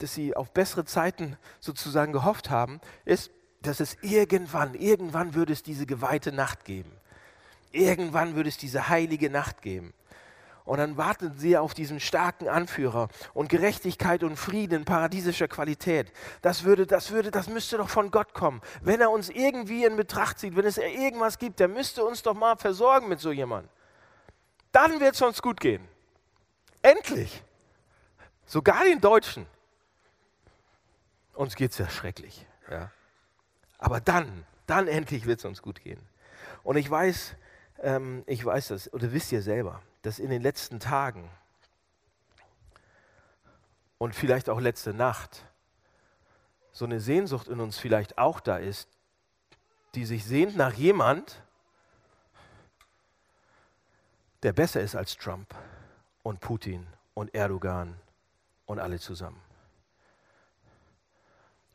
dass 0.00 0.12
sie 0.12 0.34
auf 0.34 0.50
bessere 0.50 0.84
Zeiten 0.84 1.36
sozusagen 1.60 2.12
gehofft 2.12 2.50
haben, 2.50 2.80
ist, 3.04 3.30
dass 3.62 3.78
es 3.78 3.96
irgendwann, 4.02 4.74
irgendwann 4.74 5.34
würde 5.34 5.52
es 5.52 5.62
diese 5.62 5.86
geweihte 5.86 6.32
Nacht 6.32 6.64
geben. 6.64 6.90
Irgendwann 7.70 8.34
würde 8.34 8.48
es 8.48 8.56
diese 8.56 8.88
heilige 8.88 9.30
Nacht 9.30 9.62
geben. 9.62 9.94
Und 10.68 10.76
dann 10.76 10.98
warten 10.98 11.32
sie 11.38 11.56
auf 11.56 11.72
diesen 11.72 11.98
starken 11.98 12.46
Anführer 12.46 13.08
und 13.32 13.48
Gerechtigkeit 13.48 14.22
und 14.22 14.36
Frieden 14.36 14.80
in 14.80 14.84
paradiesischer 14.84 15.48
Qualität. 15.48 16.12
Das 16.42 16.62
würde, 16.62 16.86
das 16.86 17.10
würde, 17.10 17.30
das 17.30 17.48
müsste 17.48 17.78
doch 17.78 17.88
von 17.88 18.10
Gott 18.10 18.34
kommen. 18.34 18.60
Wenn 18.82 19.00
er 19.00 19.10
uns 19.10 19.30
irgendwie 19.30 19.86
in 19.86 19.96
Betracht 19.96 20.38
zieht, 20.38 20.56
wenn 20.56 20.66
es 20.66 20.76
irgendwas 20.76 21.38
gibt, 21.38 21.58
der 21.58 21.68
müsste 21.68 22.04
uns 22.04 22.22
doch 22.22 22.34
mal 22.34 22.54
versorgen 22.58 23.08
mit 23.08 23.18
so 23.18 23.32
jemandem. 23.32 23.70
Dann 24.70 25.00
wird 25.00 25.14
es 25.14 25.22
uns 25.22 25.40
gut 25.40 25.58
gehen. 25.58 25.88
Endlich. 26.82 27.42
Sogar 28.44 28.84
den 28.84 29.00
Deutschen. 29.00 29.46
Uns 31.32 31.56
geht 31.56 31.70
es 31.70 31.78
ja 31.78 31.88
schrecklich. 31.88 32.44
Ja. 32.70 32.90
Aber 33.78 34.02
dann, 34.02 34.44
dann 34.66 34.86
endlich 34.86 35.24
wird 35.24 35.38
es 35.38 35.46
uns 35.46 35.62
gut 35.62 35.82
gehen. 35.82 36.06
Und 36.62 36.76
ich 36.76 36.90
weiß, 36.90 37.36
ähm, 37.80 38.22
ich 38.26 38.44
weiß 38.44 38.68
das, 38.68 38.92
oder 38.92 39.10
wisst 39.14 39.32
ihr 39.32 39.40
selber, 39.40 39.80
dass 40.08 40.18
in 40.18 40.30
den 40.30 40.40
letzten 40.40 40.80
Tagen 40.80 41.28
und 43.98 44.14
vielleicht 44.14 44.48
auch 44.48 44.58
letzte 44.58 44.94
Nacht 44.94 45.44
so 46.72 46.86
eine 46.86 46.98
Sehnsucht 46.98 47.46
in 47.46 47.60
uns 47.60 47.76
vielleicht 47.76 48.16
auch 48.16 48.40
da 48.40 48.56
ist, 48.56 48.88
die 49.94 50.06
sich 50.06 50.24
sehnt 50.24 50.56
nach 50.56 50.72
jemand, 50.72 51.42
der 54.42 54.54
besser 54.54 54.80
ist 54.80 54.96
als 54.96 55.14
Trump 55.14 55.54
und 56.22 56.40
Putin 56.40 56.86
und 57.12 57.34
Erdogan 57.34 57.94
und 58.64 58.78
alle 58.78 58.98
zusammen. 58.98 59.42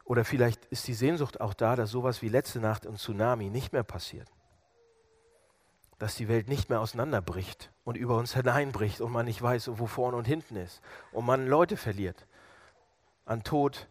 Oder 0.05 0.25
vielleicht 0.25 0.65
ist 0.71 0.87
die 0.87 0.95
Sehnsucht 0.95 1.39
auch 1.39 1.53
da, 1.53 1.75
dass 1.75 1.91
sowas 1.91 2.23
wie 2.23 2.29
letzte 2.29 2.59
Nacht 2.59 2.87
ein 2.87 2.97
Tsunami 2.97 3.51
nicht 3.51 3.73
mehr 3.73 3.83
passiert 3.83 4.27
dass 6.03 6.15
die 6.15 6.27
Welt 6.27 6.49
nicht 6.49 6.69
mehr 6.69 6.81
auseinanderbricht 6.81 7.71
und 7.85 7.95
über 7.95 8.17
uns 8.17 8.33
hineinbricht 8.33 8.99
und 8.99 9.09
man 9.13 9.25
nicht 9.25 9.41
weiß, 9.41 9.69
wo 9.79 9.87
vorne 9.87 10.17
und 10.17 10.25
hinten 10.25 10.57
ist 10.57 10.81
und 11.13 11.25
man 11.25 11.47
Leute 11.47 11.77
verliert 11.77 12.27
an 13.23 13.45
Tod 13.45 13.87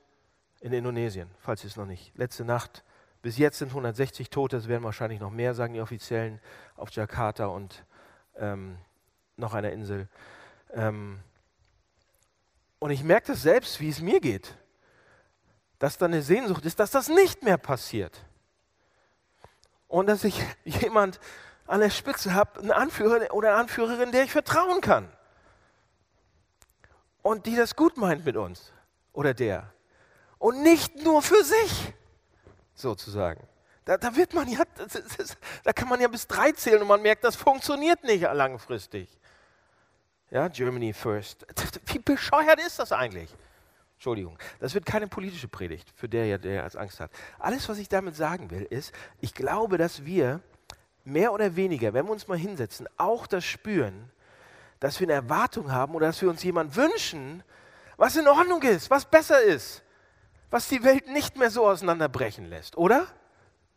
in 0.60 0.74
Indonesien, 0.74 1.30
falls 1.38 1.64
ihr 1.64 1.68
es 1.68 1.76
noch 1.76 1.86
nicht. 1.86 2.14
Letzte 2.18 2.44
Nacht, 2.44 2.84
bis 3.22 3.38
jetzt 3.38 3.60
sind 3.60 3.68
160 3.68 4.28
Tote, 4.28 4.58
es 4.58 4.68
werden 4.68 4.84
wahrscheinlich 4.84 5.20
noch 5.20 5.30
mehr, 5.30 5.54
sagen 5.54 5.72
die 5.72 5.80
Offiziellen, 5.80 6.38
auf 6.76 6.90
Jakarta 6.90 7.46
und 7.46 7.82
ähm, 8.36 8.76
noch 9.38 9.54
einer 9.54 9.72
Insel. 9.72 10.06
Ähm, 10.74 11.18
und 12.78 12.90
ich 12.90 13.04
merke 13.04 13.28
das 13.28 13.40
selbst, 13.40 13.80
wie 13.80 13.88
es 13.88 14.02
mir 14.02 14.20
geht, 14.20 14.54
dass 15.78 15.96
da 15.96 16.04
eine 16.04 16.20
Sehnsucht 16.20 16.66
ist, 16.66 16.78
dass 16.78 16.90
das 16.90 17.08
nicht 17.08 17.42
mehr 17.42 17.56
passiert. 17.56 18.22
Und 19.88 20.08
dass 20.08 20.20
sich 20.20 20.38
jemand 20.64 21.18
an 21.66 21.80
der 21.80 21.90
Spitze 21.90 22.34
habe, 22.34 22.60
einen 22.60 22.70
Anführer 22.70 23.32
oder 23.32 23.50
eine 23.50 23.58
Anführerin, 23.58 24.12
der 24.12 24.24
ich 24.24 24.32
vertrauen 24.32 24.80
kann. 24.80 25.08
Und 27.22 27.46
die 27.46 27.56
das 27.56 27.76
gut 27.76 27.96
meint 27.96 28.24
mit 28.24 28.36
uns 28.36 28.72
oder 29.12 29.32
der. 29.34 29.72
Und 30.38 30.62
nicht 30.62 30.96
nur 31.04 31.22
für 31.22 31.44
sich, 31.44 31.94
sozusagen. 32.74 33.46
Da, 33.84 33.96
da 33.96 34.14
wird 34.14 34.34
man 34.34 34.48
ja, 34.48 34.62
das, 34.76 35.36
da 35.64 35.72
kann 35.72 35.88
man 35.88 36.00
ja 36.00 36.08
bis 36.08 36.26
drei 36.26 36.52
zählen 36.52 36.82
und 36.82 36.88
man 36.88 37.02
merkt, 37.02 37.24
das 37.24 37.36
funktioniert 37.36 38.04
nicht 38.04 38.22
langfristig. 38.22 39.08
Ja, 40.30 40.48
Germany 40.48 40.92
first. 40.92 41.46
Wie 41.86 41.98
bescheuert 41.98 42.60
ist 42.64 42.78
das 42.78 42.92
eigentlich? 42.92 43.34
Entschuldigung, 43.94 44.36
das 44.58 44.74
wird 44.74 44.86
keine 44.86 45.06
politische 45.06 45.46
Predigt 45.46 45.92
für 45.94 46.08
der, 46.08 46.38
der 46.38 46.64
als 46.64 46.74
Angst 46.74 46.98
hat. 46.98 47.10
Alles, 47.38 47.68
was 47.68 47.78
ich 47.78 47.88
damit 47.88 48.16
sagen 48.16 48.50
will, 48.50 48.62
ist, 48.62 48.92
ich 49.20 49.34
glaube, 49.34 49.78
dass 49.78 50.04
wir 50.04 50.40
mehr 51.04 51.32
oder 51.32 51.56
weniger, 51.56 51.92
wenn 51.92 52.06
wir 52.06 52.12
uns 52.12 52.28
mal 52.28 52.38
hinsetzen, 52.38 52.88
auch 52.96 53.26
das 53.26 53.44
spüren, 53.44 54.10
dass 54.80 55.00
wir 55.00 55.06
eine 55.06 55.14
Erwartung 55.14 55.70
haben 55.72 55.94
oder 55.94 56.06
dass 56.06 56.20
wir 56.22 56.28
uns 56.28 56.42
jemand 56.42 56.74
wünschen, 56.76 57.42
was 57.96 58.16
in 58.16 58.26
Ordnung 58.26 58.62
ist, 58.62 58.90
was 58.90 59.04
besser 59.04 59.40
ist, 59.42 59.82
was 60.50 60.68
die 60.68 60.82
Welt 60.84 61.08
nicht 61.08 61.36
mehr 61.36 61.50
so 61.50 61.66
auseinanderbrechen 61.66 62.46
lässt, 62.46 62.76
oder? 62.76 63.06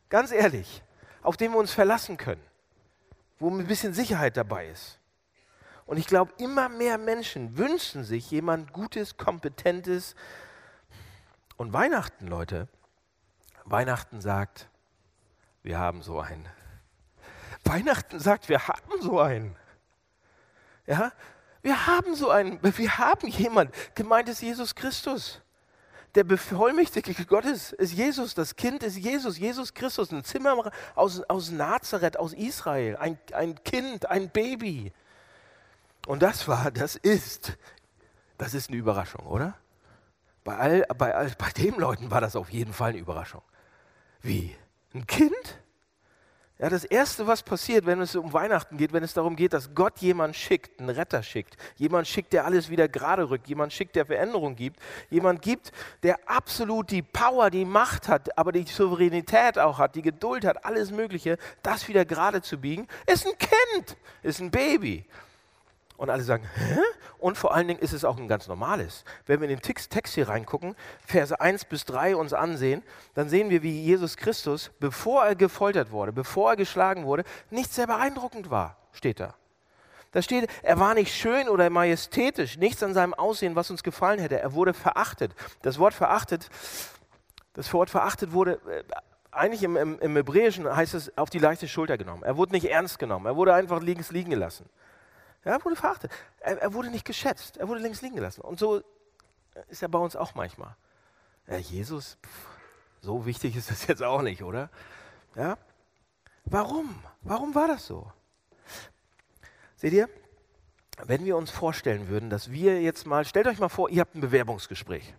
Ganz 0.10 0.32
ehrlich, 0.32 0.84
auf 1.22 1.38
den 1.38 1.52
wir 1.52 1.58
uns 1.58 1.72
verlassen 1.72 2.18
können, 2.18 2.44
wo 3.40 3.50
ein 3.50 3.68
bisschen 3.68 3.94
Sicherheit 3.94 4.38
dabei 4.38 4.68
ist. 4.68 5.00
Und 5.86 5.98
ich 5.98 6.08
glaube, 6.08 6.34
immer 6.38 6.70
mehr 6.70 6.98
Menschen 6.98 7.58
wünschen 7.58 8.04
sich 8.04 8.32
jemand 8.32 8.74
Gutes, 8.74 9.18
Kompetentes. 9.18 10.16
Und 11.58 11.74
Weihnachten, 11.74 12.28
Leute, 12.28 12.68
Weihnachten 13.66 14.20
sagt, 14.20 14.68
wir 15.62 15.78
haben 15.80 16.02
so 16.02 16.20
einen. 16.20 16.48
Weihnachten 17.66 18.20
sagt, 18.20 18.50
wir 18.50 18.68
haben 18.68 19.02
so 19.02 19.20
einen. 19.20 19.56
Ja, 20.88 21.12
wir 21.62 21.88
haben 21.88 22.16
so 22.16 22.30
einen, 22.30 22.60
wir 22.62 22.98
haben 22.98 23.28
jemanden, 23.28 23.74
gemeint 23.96 24.30
ist 24.30 24.42
Jesus 24.42 24.76
Christus. 24.76 25.42
Der 26.14 26.24
Bevollmächtigte 26.24 27.26
Gottes 27.26 27.74
ist 27.74 27.92
Jesus, 27.92 28.36
das 28.36 28.56
Kind 28.56 28.84
ist 28.84 28.98
Jesus, 28.98 29.38
Jesus 29.38 29.74
Christus, 29.74 30.12
ein 30.12 30.24
Zimmer 30.24 30.72
aus, 30.94 31.22
aus 31.24 31.50
Nazareth, 31.50 32.18
aus 32.18 32.34
Israel, 32.34 32.96
ein, 32.98 33.18
ein 33.34 33.62
Kind, 33.64 34.10
ein 34.10 34.30
Baby. 34.30 34.94
Und 36.08 36.22
das 36.22 36.48
war, 36.48 36.72
das 36.72 36.96
ist, 36.96 37.58
das 38.38 38.54
ist 38.54 38.70
eine 38.70 38.78
Überraschung, 38.78 39.26
oder? 39.26 39.56
Bei, 40.46 40.58
all, 40.58 40.86
bei, 40.98 41.14
all, 41.16 41.32
bei 41.38 41.50
den 41.50 41.76
Leuten 41.76 42.12
war 42.12 42.22
das 42.22 42.36
auf 42.36 42.50
jeden 42.52 42.72
Fall 42.72 42.92
eine 42.92 43.00
Überraschung. 43.00 43.42
Wie? 44.22 44.56
Ein 44.94 45.06
Kind? 45.08 45.60
Ja, 46.58 46.70
das 46.70 46.86
Erste, 46.86 47.28
was 47.28 47.44
passiert, 47.44 47.86
wenn 47.86 48.00
es 48.00 48.16
um 48.16 48.32
Weihnachten 48.32 48.78
geht, 48.78 48.94
wenn 48.94 49.04
es 49.04 49.14
darum 49.14 49.36
geht, 49.36 49.52
dass 49.52 49.76
Gott 49.76 50.00
jemanden 50.00 50.34
schickt, 50.34 50.80
einen 50.80 50.90
Retter 50.90 51.22
schickt, 51.22 51.58
jemand 51.76 52.08
schickt, 52.08 52.32
der 52.32 52.46
alles 52.46 52.70
wieder 52.70 52.88
gerade 52.88 53.30
rückt, 53.30 53.50
jemand 53.50 53.74
schickt, 53.74 53.94
der 53.98 54.06
Veränderung 54.06 54.56
gibt, 54.56 54.80
jemand 55.10 55.42
gibt, 55.42 55.74
der 56.02 56.18
absolut 56.30 56.92
die 56.92 57.02
Power, 57.02 57.50
die 57.50 57.66
Macht 57.66 58.08
hat, 58.08 58.38
aber 58.38 58.54
die 58.54 58.64
Souveränität 58.64 59.60
auch 59.60 59.80
hat, 59.80 59.96
die 59.96 60.02
Geduld 60.02 60.46
hat, 60.46 60.64
alles 60.64 60.92
Mögliche, 60.92 61.38
das 61.62 61.90
wieder 61.90 62.06
gerade 62.06 62.42
zu 62.42 62.58
biegen, 62.58 62.88
ist 63.06 63.28
ein 63.28 63.38
Kind, 63.38 63.98
ist 64.24 64.40
ein 64.40 64.50
Baby. 64.50 65.06
Und 65.98 66.10
alle 66.10 66.24
sagen, 66.24 66.48
hä? 66.56 66.80
Und 67.18 67.38
vor 67.38 67.56
allen 67.56 67.68
Dingen 67.68 67.80
ist 67.80 67.94
es 67.94 68.06
auch 68.06 68.18
ein 68.18 68.28
ganz 68.28 68.48
normales. 68.48 69.04
Wenn 69.26 69.40
wir 69.40 69.50
in 69.50 69.58
den 69.58 69.62
Text 69.62 70.14
hier 70.14 70.28
reingucken, 70.30 70.76
Verse 71.06 71.40
1 71.40 71.66
bis 71.66 71.86
3 71.86 72.16
uns 72.16 72.34
ansehen, 72.34 72.84
dann 73.14 73.30
sehen 73.30 73.50
wir, 73.50 73.64
wie 73.64 73.82
Jesus 73.82 74.18
Christus, 74.18 74.72
bevor 74.80 75.26
er 75.26 75.36
gefoltert 75.36 75.92
wurde, 75.92 76.12
bevor 76.12 76.52
er 76.52 76.56
geschlagen 76.56 77.06
wurde, 77.06 77.24
nicht 77.50 77.74
sehr 77.74 77.88
beeindruckend 77.88 78.50
war, 78.50 78.78
steht 78.92 79.20
da. 79.20 79.36
Da 80.12 80.22
steht, 80.22 80.50
er 80.64 80.80
war 80.80 80.94
nicht 80.94 81.14
schön 81.14 81.50
oder 81.50 81.70
majestätisch, 81.70 82.58
nichts 82.58 82.82
an 82.84 82.94
seinem 82.94 83.14
Aussehen, 83.14 83.56
was 83.56 83.70
uns 83.70 83.84
gefallen 83.84 84.20
hätte. 84.20 84.40
Er 84.40 84.54
wurde 84.54 84.74
verachtet. 84.74 85.34
Das 85.62 85.78
Wort 85.78 85.94
verachtet, 85.94 86.50
das 87.54 87.74
Wort 87.74 87.90
verachtet 87.90 88.32
wurde 88.32 88.60
äh, 88.70 88.84
eigentlich 89.32 89.64
im, 89.64 89.76
im, 89.76 90.00
im 90.00 90.16
Hebräischen 90.16 90.74
heißt 90.74 90.94
es 90.94 91.18
auf 91.18 91.30
die 91.30 91.40
leichte 91.40 91.68
Schulter 91.68 91.98
genommen. 91.98 92.24
Er 92.24 92.38
wurde 92.38 92.54
nicht 92.54 92.66
ernst 92.66 93.00
genommen. 93.00 93.26
Er 93.26 93.36
wurde 93.36 93.54
einfach 93.54 93.82
liegen 93.82 94.30
gelassen. 94.30 94.70
Er 95.46 95.64
wurde 95.64 95.76
verachtet. 95.76 96.12
Er, 96.40 96.62
er, 96.62 96.74
wurde 96.74 96.90
nicht 96.90 97.06
geschätzt. 97.06 97.58
Er 97.58 97.68
wurde 97.68 97.80
links 97.80 98.02
liegen 98.02 98.16
gelassen. 98.16 98.42
Und 98.42 98.60
so 98.60 98.82
ist 99.70 99.82
er 99.82 99.90
bei 99.90 100.00
uns 100.00 100.16
auch 100.16 100.36
manchmal. 100.36 100.76
Ja, 101.48 101.58
Jesus, 101.58 102.18
pff, 102.24 102.48
so 103.02 103.26
wichtig 103.26 103.56
ist 103.56 103.70
das 103.70 103.88
jetzt 103.88 104.04
auch 104.04 104.22
nicht, 104.22 104.44
oder? 104.44 104.70
Ja? 105.36 105.58
Warum? 106.46 106.96
Warum 107.22 107.54
war 107.54 107.68
das 107.68 107.86
so? 107.86 108.12
Seht 109.76 109.94
ihr, 109.94 110.10
wenn 111.04 111.26
wir 111.26 111.38
uns 111.38 111.52
vorstellen 111.52 112.08
würden, 112.08 112.30
dass 112.30 112.52
wir 112.52 112.82
jetzt 112.82 113.06
mal, 113.06 113.26
stellt 113.26 113.48
euch 113.48 113.60
mal 113.60 113.70
vor, 113.70 113.90
ihr 113.90 114.02
habt 114.02 114.16
ein 114.16 114.22
Bewerbungsgespräch. 114.22 115.14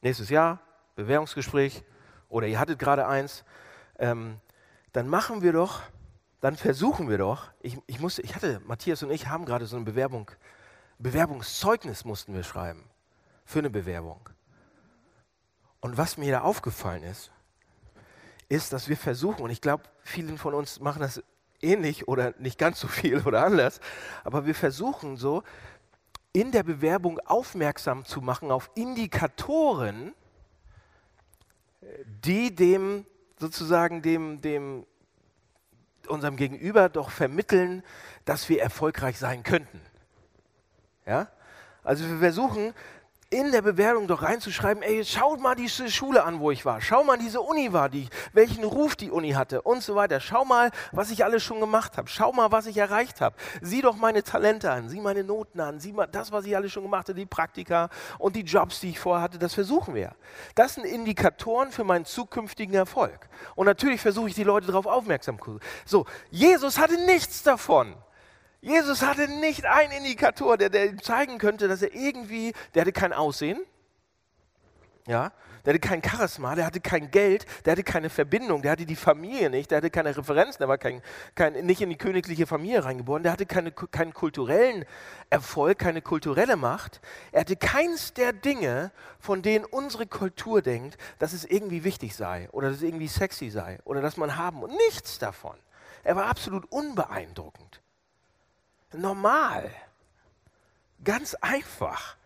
Nächstes 0.00 0.30
Jahr, 0.30 0.60
Bewerbungsgespräch, 0.96 1.84
oder 2.28 2.46
ihr 2.46 2.58
hattet 2.58 2.78
gerade 2.78 3.06
eins, 3.06 3.44
ähm, 3.98 4.40
dann 4.92 5.08
machen 5.08 5.42
wir 5.42 5.52
doch, 5.52 5.82
dann 6.40 6.56
versuchen 6.56 7.08
wir 7.08 7.18
doch, 7.18 7.50
ich, 7.60 7.78
ich, 7.86 8.00
musste, 8.00 8.22
ich 8.22 8.34
hatte, 8.34 8.60
Matthias 8.66 9.02
und 9.02 9.10
ich 9.10 9.28
haben 9.28 9.44
gerade 9.44 9.66
so 9.66 9.76
eine 9.76 9.84
Bewerbung, 9.84 10.30
Bewerbungszeugnis 10.98 12.04
mussten 12.04 12.34
wir 12.34 12.42
schreiben 12.42 12.84
für 13.44 13.60
eine 13.60 13.70
Bewerbung. 13.70 14.28
Und 15.80 15.96
was 15.96 16.16
mir 16.16 16.32
da 16.32 16.40
aufgefallen 16.40 17.04
ist, 17.04 17.30
ist, 18.48 18.72
dass 18.72 18.88
wir 18.88 18.96
versuchen, 18.96 19.42
und 19.42 19.50
ich 19.50 19.60
glaube, 19.60 19.84
vielen 20.02 20.38
von 20.38 20.54
uns 20.54 20.80
machen 20.80 21.00
das 21.00 21.22
ähnlich 21.62 22.08
oder 22.08 22.34
nicht 22.38 22.58
ganz 22.58 22.80
so 22.80 22.88
viel 22.88 23.20
oder 23.26 23.44
anders, 23.44 23.80
aber 24.24 24.46
wir 24.46 24.54
versuchen 24.54 25.16
so 25.16 25.42
in 26.32 26.52
der 26.52 26.62
Bewerbung 26.62 27.18
aufmerksam 27.20 28.04
zu 28.04 28.20
machen 28.20 28.50
auf 28.50 28.70
Indikatoren, 28.74 30.14
die 32.24 32.54
dem 32.54 33.06
sozusagen 33.38 34.02
dem, 34.02 34.40
dem 34.40 34.86
unserem 36.08 36.36
Gegenüber 36.36 36.88
doch 36.88 37.10
vermitteln, 37.10 37.82
dass 38.24 38.48
wir 38.48 38.62
erfolgreich 38.62 39.18
sein 39.18 39.42
könnten. 39.42 39.80
Ja? 41.06 41.28
Also 41.82 42.08
wir 42.08 42.18
versuchen 42.18 42.74
in 43.30 43.50
der 43.50 43.62
Bewerbung 43.62 44.06
doch 44.06 44.22
reinzuschreiben, 44.22 44.82
ey, 44.82 45.04
schaut 45.04 45.40
mal 45.40 45.56
diese 45.56 45.90
Schule 45.90 46.22
an, 46.24 46.38
wo 46.38 46.52
ich 46.52 46.64
war. 46.64 46.80
Schau 46.80 47.02
mal, 47.02 47.18
diese 47.18 47.40
Uni 47.40 47.72
war, 47.72 47.88
die, 47.88 48.08
welchen 48.32 48.62
Ruf 48.62 48.94
die 48.94 49.10
Uni 49.10 49.32
hatte 49.32 49.62
und 49.62 49.82
so 49.82 49.96
weiter. 49.96 50.20
Schau 50.20 50.44
mal, 50.44 50.70
was 50.92 51.10
ich 51.10 51.24
alles 51.24 51.42
schon 51.42 51.58
gemacht 51.58 51.96
habe. 51.96 52.08
Schau 52.08 52.32
mal, 52.32 52.52
was 52.52 52.66
ich 52.66 52.76
erreicht 52.76 53.20
habe. 53.20 53.34
Sieh 53.60 53.82
doch 53.82 53.96
meine 53.96 54.22
Talente 54.22 54.70
an, 54.70 54.88
sieh 54.88 55.00
meine 55.00 55.24
Noten 55.24 55.60
an, 55.60 55.80
sieh 55.80 55.92
mal 55.92 56.06
das, 56.06 56.30
was 56.30 56.46
ich 56.46 56.54
alles 56.54 56.70
schon 56.70 56.84
gemacht 56.84 57.08
habe, 57.08 57.18
die 57.18 57.26
Praktika 57.26 57.88
und 58.18 58.36
die 58.36 58.42
Jobs, 58.42 58.78
die 58.80 58.90
ich 58.90 59.00
vorher 59.00 59.22
hatte, 59.22 59.38
das 59.38 59.54
versuchen 59.54 59.94
wir. 59.94 60.14
Das 60.54 60.74
sind 60.74 60.84
Indikatoren 60.84 61.72
für 61.72 61.82
meinen 61.82 62.04
zukünftigen 62.04 62.74
Erfolg. 62.74 63.28
Und 63.56 63.66
natürlich 63.66 64.00
versuche 64.00 64.28
ich 64.28 64.34
die 64.34 64.44
Leute 64.44 64.68
darauf 64.68 64.86
aufmerksam 64.86 65.42
zu 65.42 65.58
So, 65.84 66.06
Jesus 66.30 66.78
hatte 66.78 67.04
nichts 67.06 67.42
davon. 67.42 67.96
Jesus 68.60 69.02
hatte 69.02 69.28
nicht 69.28 69.64
einen 69.64 69.92
Indikator, 69.92 70.56
der, 70.56 70.70
der 70.70 70.86
ihm 70.86 71.02
zeigen 71.02 71.38
könnte, 71.38 71.68
dass 71.68 71.82
er 71.82 71.94
irgendwie, 71.94 72.52
der 72.74 72.82
hatte 72.82 72.92
kein 72.92 73.12
Aussehen, 73.12 73.60
ja, 75.06 75.32
der 75.64 75.74
hatte 75.74 75.80
kein 75.80 76.02
Charisma, 76.02 76.54
der 76.54 76.64
hatte 76.64 76.80
kein 76.80 77.10
Geld, 77.10 77.44
der 77.64 77.72
hatte 77.72 77.82
keine 77.82 78.08
Verbindung, 78.08 78.62
der 78.62 78.72
hatte 78.72 78.86
die 78.86 78.96
Familie 78.96 79.50
nicht, 79.50 79.70
der 79.70 79.78
hatte 79.78 79.90
keine 79.90 80.16
Referenzen, 80.16 80.58
der 80.58 80.68
war 80.68 80.78
kein, 80.78 81.02
kein, 81.34 81.54
nicht 81.66 81.80
in 81.80 81.90
die 81.90 81.98
königliche 81.98 82.46
Familie 82.46 82.84
reingeboren, 82.84 83.24
der 83.24 83.32
hatte 83.32 83.46
keine, 83.46 83.72
keinen 83.72 84.14
kulturellen 84.14 84.84
Erfolg, 85.28 85.78
keine 85.78 86.02
kulturelle 86.02 86.56
Macht. 86.56 87.00
Er 87.32 87.40
hatte 87.40 87.56
keins 87.56 88.14
der 88.14 88.32
Dinge, 88.32 88.92
von 89.18 89.42
denen 89.42 89.64
unsere 89.64 90.06
Kultur 90.06 90.62
denkt, 90.62 90.98
dass 91.18 91.32
es 91.32 91.44
irgendwie 91.44 91.82
wichtig 91.82 92.14
sei 92.14 92.48
oder 92.52 92.68
dass 92.68 92.78
es 92.78 92.82
irgendwie 92.84 93.08
sexy 93.08 93.50
sei 93.50 93.80
oder 93.84 94.00
dass 94.00 94.16
man 94.16 94.36
haben 94.36 94.62
und 94.62 94.72
nichts 94.88 95.18
davon. 95.18 95.56
Er 96.04 96.14
war 96.14 96.26
absolut 96.26 96.64
unbeeindruckend 96.70 97.80
normal. 98.92 99.70
Ganz 101.04 101.34
einfach. 101.34 102.16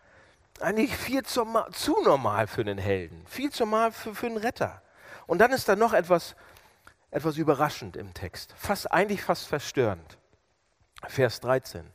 Eigentlich 0.59 0.95
viel 0.95 1.23
zu, 1.23 1.45
zu 1.71 2.01
normal 2.03 2.47
für 2.47 2.61
einen 2.61 2.77
Helden, 2.77 3.25
viel 3.27 3.51
zu 3.51 3.63
normal 3.63 3.91
für, 3.91 4.13
für 4.13 4.27
einen 4.27 4.37
Retter. 4.37 4.81
Und 5.25 5.39
dann 5.39 5.51
ist 5.51 5.67
da 5.67 5.75
noch 5.75 5.93
etwas, 5.93 6.35
etwas 7.09 7.37
überraschend 7.37 7.97
im 7.97 8.13
Text, 8.13 8.53
fast, 8.57 8.91
eigentlich 8.91 9.23
fast 9.23 9.47
verstörend. 9.47 10.17
Vers 11.07 11.39
13 11.39 11.85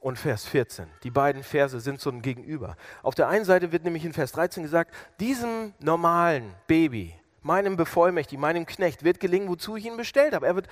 und 0.00 0.18
Vers 0.18 0.44
14. 0.44 0.86
Die 1.02 1.10
beiden 1.10 1.42
Verse 1.42 1.80
sind 1.80 2.00
so 2.00 2.10
ein 2.10 2.22
Gegenüber. 2.22 2.76
Auf 3.02 3.14
der 3.14 3.28
einen 3.28 3.44
Seite 3.44 3.72
wird 3.72 3.84
nämlich 3.84 4.04
in 4.04 4.12
Vers 4.12 4.32
13 4.32 4.62
gesagt, 4.62 4.94
diesem 5.18 5.74
normalen 5.80 6.54
Baby, 6.66 7.14
meinem 7.42 7.76
Bevollmächtigten, 7.76 8.40
meinem 8.40 8.66
Knecht 8.66 9.02
wird 9.02 9.18
gelingen, 9.18 9.48
wozu 9.48 9.76
ich 9.76 9.86
ihn 9.86 9.96
bestellt 9.96 10.34
habe. 10.34 10.46
Er 10.46 10.56
wird 10.56 10.68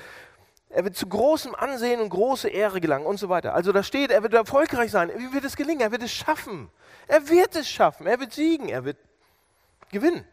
er 0.75 0.83
wird 0.83 0.97
zu 0.97 1.07
großem 1.07 1.55
Ansehen 1.55 2.01
und 2.01 2.09
große 2.09 2.49
Ehre 2.49 2.81
gelangen 2.81 3.07
und 3.07 3.17
so 3.17 3.29
weiter. 3.29 3.55
Also 3.55 3.71
da 3.71 3.85
steht, 3.85 4.11
er 4.11 4.25
wird 4.25 4.35
erfolgreich 4.35 4.91
sein. 4.91 5.09
Wie 5.17 5.33
wird 5.33 5.45
es 5.45 5.55
gelingen? 5.55 5.81
Er 5.81 5.93
wird 5.93 6.03
es 6.03 6.11
schaffen. 6.11 6.69
Er 7.07 7.29
wird 7.29 7.55
es 7.55 7.69
schaffen. 7.69 8.09
Er 8.09 8.19
wird 8.19 8.33
siegen. 8.33 8.69
Er 8.69 8.85
wird 8.85 8.97
gewinnen. 9.93 10.27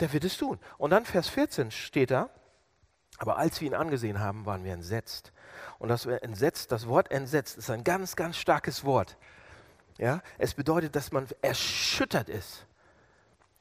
Der 0.00 0.12
wird 0.12 0.24
es 0.24 0.36
tun. 0.36 0.58
Und 0.78 0.90
dann 0.90 1.04
Vers 1.04 1.28
14 1.28 1.70
steht 1.70 2.10
da, 2.10 2.28
aber 3.18 3.38
als 3.38 3.60
wir 3.60 3.68
ihn 3.68 3.74
angesehen 3.74 4.18
haben, 4.18 4.46
waren 4.46 4.64
wir 4.64 4.72
entsetzt. 4.72 5.32
Und 5.78 5.90
das 5.90 6.06
entsetzt, 6.06 6.72
das 6.72 6.88
Wort 6.88 7.12
entsetzt 7.12 7.56
ist 7.56 7.70
ein 7.70 7.84
ganz, 7.84 8.16
ganz 8.16 8.36
starkes 8.36 8.84
Wort. 8.84 9.16
Ja, 9.96 10.22
es 10.38 10.54
bedeutet, 10.54 10.96
dass 10.96 11.12
man 11.12 11.28
erschüttert 11.40 12.28
ist 12.28 12.66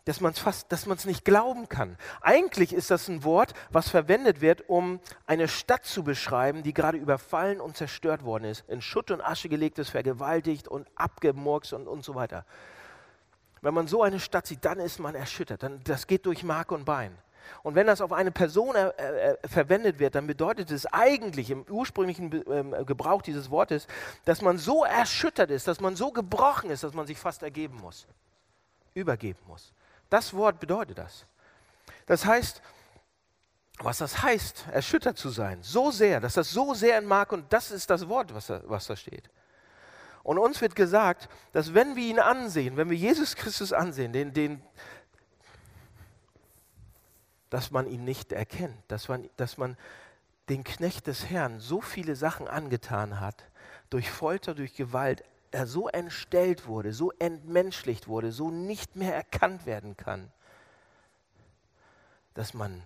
dass 0.05 0.21
man 0.21 0.31
es 0.31 0.39
fast, 0.39 0.71
dass 0.71 0.85
man 0.85 0.97
es 0.97 1.05
nicht 1.05 1.25
glauben 1.25 1.67
kann. 1.67 1.97
Eigentlich 2.21 2.73
ist 2.73 2.91
das 2.91 3.07
ein 3.07 3.23
Wort, 3.23 3.53
was 3.71 3.89
verwendet 3.89 4.39
wird, 4.39 4.69
um 4.69 4.99
eine 5.25 5.47
Stadt 5.47 5.83
zu 5.85 6.03
beschreiben, 6.03 6.63
die 6.63 6.73
gerade 6.73 6.97
überfallen 6.97 7.59
und 7.59 7.75
zerstört 7.75 8.23
worden 8.23 8.45
ist, 8.45 8.63
in 8.69 8.81
Schutt 8.81 9.11
und 9.11 9.21
Asche 9.21 9.49
gelegt 9.49 9.79
ist, 9.79 9.89
vergewaltigt 9.89 10.67
und 10.67 10.87
abgemurkst 10.95 11.73
und, 11.73 11.87
und 11.87 12.03
so 12.03 12.15
weiter. 12.15 12.45
Wenn 13.61 13.73
man 13.73 13.87
so 13.87 14.03
eine 14.03 14.19
Stadt 14.19 14.45
sieht, 14.45 14.63
dann 14.63 14.79
ist 14.79 14.99
man 14.99 15.15
erschüttert. 15.15 15.63
Dann, 15.63 15.83
das 15.83 16.05
geht 16.05 16.27
durch 16.27 16.43
Mark 16.43 16.71
und 16.71 16.85
Bein. 16.85 17.17
Und 17.63 17.75
wenn 17.75 17.87
das 17.87 18.01
auf 18.01 18.11
eine 18.11 18.31
Person 18.31 18.75
äh, 18.75 18.89
äh, 18.89 19.47
verwendet 19.47 19.99
wird, 19.99 20.15
dann 20.15 20.27
bedeutet 20.27 20.71
es 20.71 20.85
eigentlich 20.87 21.49
im 21.49 21.63
ursprünglichen 21.63 22.31
äh, 22.31 22.83
Gebrauch 22.85 23.21
dieses 23.21 23.49
Wortes, 23.49 23.87
dass 24.23 24.41
man 24.41 24.57
so 24.57 24.83
erschüttert 24.83 25.49
ist, 25.49 25.67
dass 25.67 25.79
man 25.79 25.95
so 25.95 26.11
gebrochen 26.11 26.69
ist, 26.69 26.83
dass 26.83 26.93
man 26.93 27.07
sich 27.07 27.17
fast 27.17 27.43
ergeben 27.43 27.79
muss, 27.81 28.07
übergeben 28.93 29.39
muss. 29.47 29.73
Das 30.15 30.33
Wort 30.33 30.61
bedeutet 30.61 30.97
das. 30.97 31.25
Das 32.05 32.25
heißt, 32.25 32.61
was 33.79 33.97
das 33.97 34.21
heißt, 34.23 34.67
erschüttert 34.71 35.17
zu 35.17 35.27
sein, 35.27 35.61
so 35.61 35.91
sehr, 35.91 36.21
dass 36.21 36.35
das 36.35 36.51
so 36.51 36.73
sehr 36.73 36.97
in 36.99 37.05
Mark 37.05 37.33
und 37.33 37.51
das 37.51 37.69
ist 37.69 37.89
das 37.89 38.07
Wort, 38.07 38.33
was 38.33 38.47
da, 38.47 38.61
was 38.63 38.87
da 38.87 38.95
steht. 38.95 39.29
Und 40.23 40.39
uns 40.39 40.61
wird 40.61 40.73
gesagt, 40.73 41.27
dass 41.51 41.73
wenn 41.73 41.97
wir 41.97 42.03
ihn 42.05 42.19
ansehen, 42.19 42.77
wenn 42.77 42.89
wir 42.89 42.95
Jesus 42.95 43.35
Christus 43.35 43.73
ansehen, 43.73 44.13
den, 44.13 44.33
den, 44.33 44.63
dass 47.49 47.71
man 47.71 47.85
ihn 47.85 48.05
nicht 48.05 48.31
erkennt, 48.31 48.81
dass 48.87 49.09
man, 49.09 49.29
dass 49.35 49.57
man 49.57 49.75
den 50.47 50.63
Knecht 50.63 51.07
des 51.07 51.29
Herrn 51.29 51.59
so 51.59 51.81
viele 51.81 52.15
Sachen 52.15 52.47
angetan 52.47 53.19
hat, 53.19 53.43
durch 53.89 54.09
Folter, 54.09 54.55
durch 54.55 54.75
Gewalt, 54.75 55.25
er 55.55 55.67
so 55.67 55.87
entstellt 55.87 56.67
wurde, 56.67 56.91
so 56.91 57.11
entmenschlicht 57.13 58.09
wurde, 58.09 58.33
so 58.33 58.51
nicht 58.51 58.97
mehr 58.97 59.15
erkannt 59.15 59.65
werden 59.65 59.95
kann, 59.95 60.31
dass 62.33 62.53
man, 62.53 62.85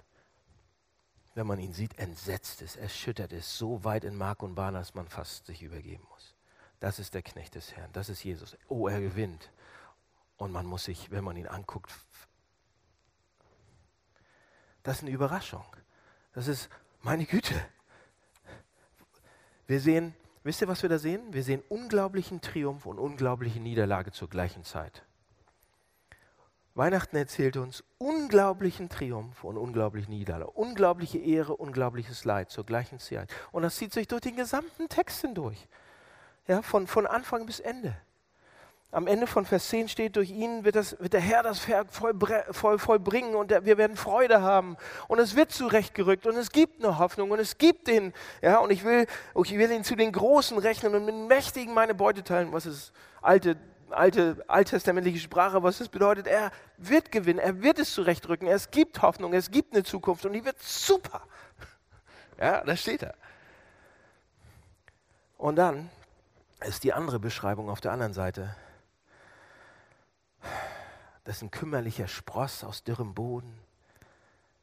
wenn 1.33 1.47
man 1.47 1.59
ihn 1.59 1.73
sieht, 1.73 1.97
entsetzt 1.97 2.61
ist, 2.61 2.75
erschüttert 2.75 3.33
ist, 3.33 3.57
so 3.57 3.83
weit 3.83 4.03
in 4.03 4.15
Mark 4.15 4.43
und 4.43 4.53
Bahn, 4.53 4.75
dass 4.75 4.93
man 4.93 5.07
fast 5.07 5.47
sich 5.47 5.63
übergeben 5.63 6.05
muss. 6.11 6.35
Das 6.79 6.99
ist 6.99 7.15
der 7.15 7.23
Knecht 7.23 7.55
des 7.55 7.75
Herrn, 7.75 7.91
das 7.91 8.07
ist 8.07 8.23
Jesus. 8.23 8.55
Oh, 8.67 8.87
er 8.87 9.01
gewinnt. 9.01 9.51
Und 10.37 10.51
man 10.51 10.67
muss 10.67 10.85
sich, 10.85 11.09
wenn 11.09 11.23
man 11.23 11.37
ihn 11.37 11.47
anguckt, 11.47 11.91
das 14.83 14.97
ist 14.97 15.01
eine 15.01 15.11
Überraschung. 15.11 15.65
Das 16.33 16.47
ist, 16.47 16.69
meine 17.01 17.25
Güte. 17.25 17.59
Wir 19.65 19.79
sehen 19.79 20.13
Wisst 20.43 20.61
ihr, 20.61 20.67
was 20.67 20.81
wir 20.81 20.89
da 20.89 20.97
sehen? 20.97 21.33
Wir 21.33 21.43
sehen 21.43 21.61
unglaublichen 21.69 22.41
Triumph 22.41 22.85
und 22.85 22.97
unglaubliche 22.97 23.59
Niederlage 23.59 24.11
zur 24.11 24.29
gleichen 24.29 24.63
Zeit. 24.63 25.03
Weihnachten 26.75 27.17
erzählt 27.17 27.57
uns 27.57 27.83
unglaublichen 27.97 28.87
Triumph 28.87 29.43
und 29.43 29.57
unglaubliche 29.57 30.09
Niederlage, 30.09 30.51
unglaubliche 30.51 31.17
Ehre, 31.17 31.57
unglaubliches 31.57 32.23
Leid 32.23 32.51
zur 32.51 32.65
gleichen 32.65 32.99
Zeit. 32.99 33.29
Und 33.51 33.63
das 33.63 33.75
zieht 33.75 33.91
sich 33.91 34.07
durch 34.07 34.21
den 34.21 34.37
gesamten 34.37 34.87
Text 34.87 35.19
hindurch. 35.19 35.67
Ja, 36.47 36.61
von, 36.61 36.87
von 36.87 37.05
Anfang 37.05 37.45
bis 37.45 37.59
Ende. 37.59 37.95
Am 38.91 39.05
Ende 39.05 39.27
von 39.27 39.45
Vers 39.45 39.67
10 39.67 39.87
steht, 39.87 40.15
durch 40.15 40.31
ihn 40.31 40.63
wird, 40.63 40.75
das, 40.75 40.99
wird 40.99 41.13
der 41.13 41.19
Herr 41.19 41.43
das 41.43 41.67
Werk 41.67 41.89
voll, 41.91 42.79
vollbringen 42.79 43.35
und 43.35 43.51
wir 43.51 43.77
werden 43.77 43.95
Freude 43.95 44.41
haben. 44.41 44.77
Und 45.07 45.19
es 45.19 45.35
wird 45.35 45.51
zurechtgerückt 45.51 46.25
und 46.25 46.35
es 46.35 46.51
gibt 46.51 46.83
eine 46.83 46.97
Hoffnung 46.97 47.29
und 47.29 47.39
es 47.39 47.59
gibt 47.59 47.87
den, 47.87 48.13
ja, 48.41 48.57
und 48.57 48.71
ich 48.71 48.83
will, 48.83 49.05
ich 49.43 49.57
will 49.57 49.71
ihn 49.71 49.83
zu 49.83 49.95
den 49.95 50.11
Großen 50.11 50.57
rechnen 50.57 50.95
und 50.95 51.05
mit 51.05 51.13
Mächtigen 51.13 51.75
meine 51.75 51.93
Beute 51.93 52.23
teilen, 52.23 52.51
was 52.51 52.63
das 52.63 52.91
alte 53.21 53.57
alte 53.91 54.43
alttestamentliche 54.47 55.19
Sprache, 55.19 55.63
was 55.63 55.79
das 55.79 55.89
bedeutet. 55.89 56.27
Er 56.27 56.51
wird 56.77 57.11
gewinnen, 57.11 57.39
er 57.39 57.61
wird 57.61 57.79
es 57.79 57.93
zurechtrücken, 57.93 58.47
es 58.47 58.69
gibt 58.71 59.01
Hoffnung, 59.01 59.33
es 59.33 59.51
gibt 59.51 59.73
eine 59.73 59.83
Zukunft 59.83 60.25
und 60.25 60.33
die 60.33 60.43
wird 60.45 60.61
super. 60.61 61.21
Ja, 62.39 62.63
da 62.63 62.73
steht 62.77 63.03
er. 63.03 63.15
Und 65.37 65.57
dann 65.57 65.89
ist 66.65 66.85
die 66.85 66.93
andere 66.93 67.19
Beschreibung 67.19 67.69
auf 67.69 67.81
der 67.81 67.91
anderen 67.91 68.13
Seite. 68.13 68.55
Das 71.23 71.37
ist 71.37 71.41
ein 71.43 71.51
kümmerlicher 71.51 72.07
Spross 72.07 72.63
aus 72.63 72.83
dürrem 72.83 73.13
Boden. 73.13 73.59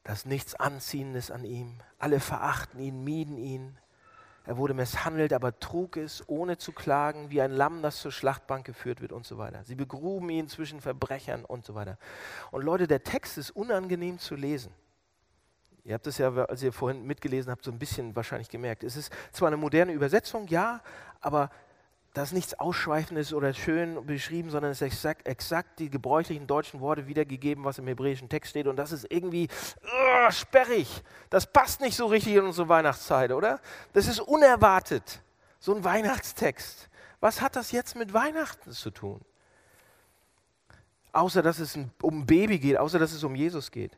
Das 0.03 0.19
ist 0.19 0.27
nichts 0.27 0.55
Anziehendes 0.55 1.31
an 1.31 1.45
ihm. 1.45 1.81
Alle 1.99 2.21
verachten 2.21 2.79
ihn, 2.81 3.03
mieden 3.05 3.39
ihn. 3.39 3.79
Er 4.47 4.57
wurde 4.57 4.75
misshandelt, 4.75 5.33
aber 5.33 5.59
trug 5.59 5.97
es, 5.97 6.23
ohne 6.29 6.57
zu 6.57 6.73
klagen, 6.73 7.31
wie 7.31 7.43
ein 7.43 7.51
Lamm, 7.51 7.83
das 7.83 8.01
zur 8.01 8.13
Schlachtbank 8.13 8.65
geführt 8.65 9.01
wird 9.01 9.11
und 9.11 9.27
so 9.27 9.39
weiter. 9.39 9.65
Sie 9.65 9.75
begruben 9.75 10.31
ihn 10.31 10.49
zwischen 10.49 10.81
Verbrechern 10.81 11.45
und 11.45 11.65
so 11.65 11.75
weiter. 11.75 11.99
Und 12.53 12.63
Leute, 12.63 12.87
der 12.87 13.03
Text 13.03 13.39
ist 13.39 13.51
unangenehm 13.51 14.21
zu 14.21 14.37
lesen. 14.37 14.73
Ihr 15.83 15.95
habt 15.95 16.07
es 16.07 16.19
ja, 16.19 16.33
als 16.33 16.63
ihr 16.63 16.73
vorhin 16.73 17.05
mitgelesen 17.05 17.51
habt, 17.51 17.65
so 17.65 17.71
ein 17.71 17.79
bisschen 17.79 18.15
wahrscheinlich 18.15 18.49
gemerkt. 18.49 18.85
Es 18.85 18.97
ist 18.97 19.13
zwar 19.33 19.49
eine 19.49 19.57
moderne 19.57 19.93
Übersetzung, 19.93 20.47
ja, 20.49 20.81
aber 21.21 21.51
da 22.17 22.23
ist 22.23 22.33
nichts 22.33 22.55
Ausschweifendes 22.55 23.35
oder 23.35 23.53
schön 23.53 24.07
beschrieben, 24.07 24.49
sondern 24.49 24.73
es 24.73 24.81
ist 24.81 24.87
exakt, 24.87 25.29
exakt, 25.29 25.79
die 25.79 25.91
gebräuchlichen 25.91 26.47
deutschen 26.47 26.81
Worte 26.81 27.09
wiedergegeben, 27.09 27.63
was 27.63 27.77
im 27.77 27.87
hebräischen 27.87 28.31
Text 28.31 28.53
steht. 28.53 28.69
Und 28.69 28.77
das 28.77 28.91
ist 28.91 29.07
irgendwie 29.13 29.49
uh, 29.85 30.31
sperrig. 30.31 31.03
Das 31.29 31.47
passt 31.47 31.83
nicht 31.83 31.95
so 31.95 32.07
richtig 32.07 32.37
in 32.37 32.47
unsere 32.47 32.71
Weihnachtszeit, 32.71 33.33
oder? 33.33 33.61
Das 33.93 34.07
ist 34.07 34.21
unerwartet. 34.21 35.21
So 35.61 35.75
ein 35.75 35.85
Weihnachtstext. 35.85 36.89
Was 37.21 37.43
hat 37.43 37.55
das 37.55 37.71
jetzt 37.71 37.97
mit 37.97 38.15
Weihnachten 38.15 38.73
zu 38.73 38.91
tun? 38.91 39.21
Außer 41.13 41.43
dass 41.43 41.59
es 41.59 41.77
um 42.01 42.21
ein 42.21 42.27
Baby 42.27 42.59
geht, 42.59 42.79
außer 42.79 42.99
dass 42.99 43.13
es 43.13 43.25
um 43.25 43.35
Jesus 43.35 43.71
geht. 43.71 43.93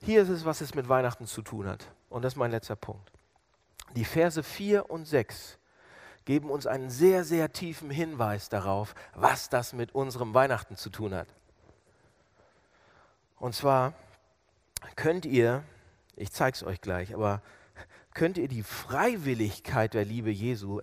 Hier 0.00 0.22
ist 0.22 0.28
es, 0.28 0.44
was 0.44 0.60
es 0.60 0.76
mit 0.76 0.88
Weihnachten 0.88 1.26
zu 1.26 1.42
tun 1.42 1.66
hat. 1.66 1.90
Und 2.08 2.22
das 2.22 2.34
ist 2.34 2.36
mein 2.36 2.52
letzter 2.52 2.76
Punkt. 2.76 3.10
Die 3.96 4.04
Verse 4.04 4.44
4 4.44 4.88
und 4.88 5.06
6 5.06 5.58
geben 6.24 6.50
uns 6.50 6.66
einen 6.66 6.90
sehr, 6.90 7.24
sehr 7.24 7.52
tiefen 7.52 7.90
Hinweis 7.90 8.48
darauf, 8.48 8.94
was 9.14 9.48
das 9.48 9.72
mit 9.72 9.94
unserem 9.94 10.34
Weihnachten 10.34 10.76
zu 10.76 10.90
tun 10.90 11.14
hat. 11.14 11.28
Und 13.36 13.54
zwar 13.54 13.92
könnt 14.96 15.26
ihr, 15.26 15.62
ich 16.16 16.32
zeige 16.32 16.54
es 16.54 16.62
euch 16.62 16.80
gleich, 16.80 17.14
aber 17.14 17.42
könnt 18.14 18.38
ihr 18.38 18.48
die 18.48 18.62
Freiwilligkeit 18.62 19.92
der 19.92 20.04
Liebe 20.04 20.30
Jesu 20.30 20.80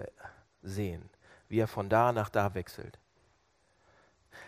sehen, 0.62 1.10
wie 1.48 1.60
er 1.60 1.68
von 1.68 1.90
da 1.90 2.12
nach 2.12 2.30
da 2.30 2.54
wechselt. 2.54 3.00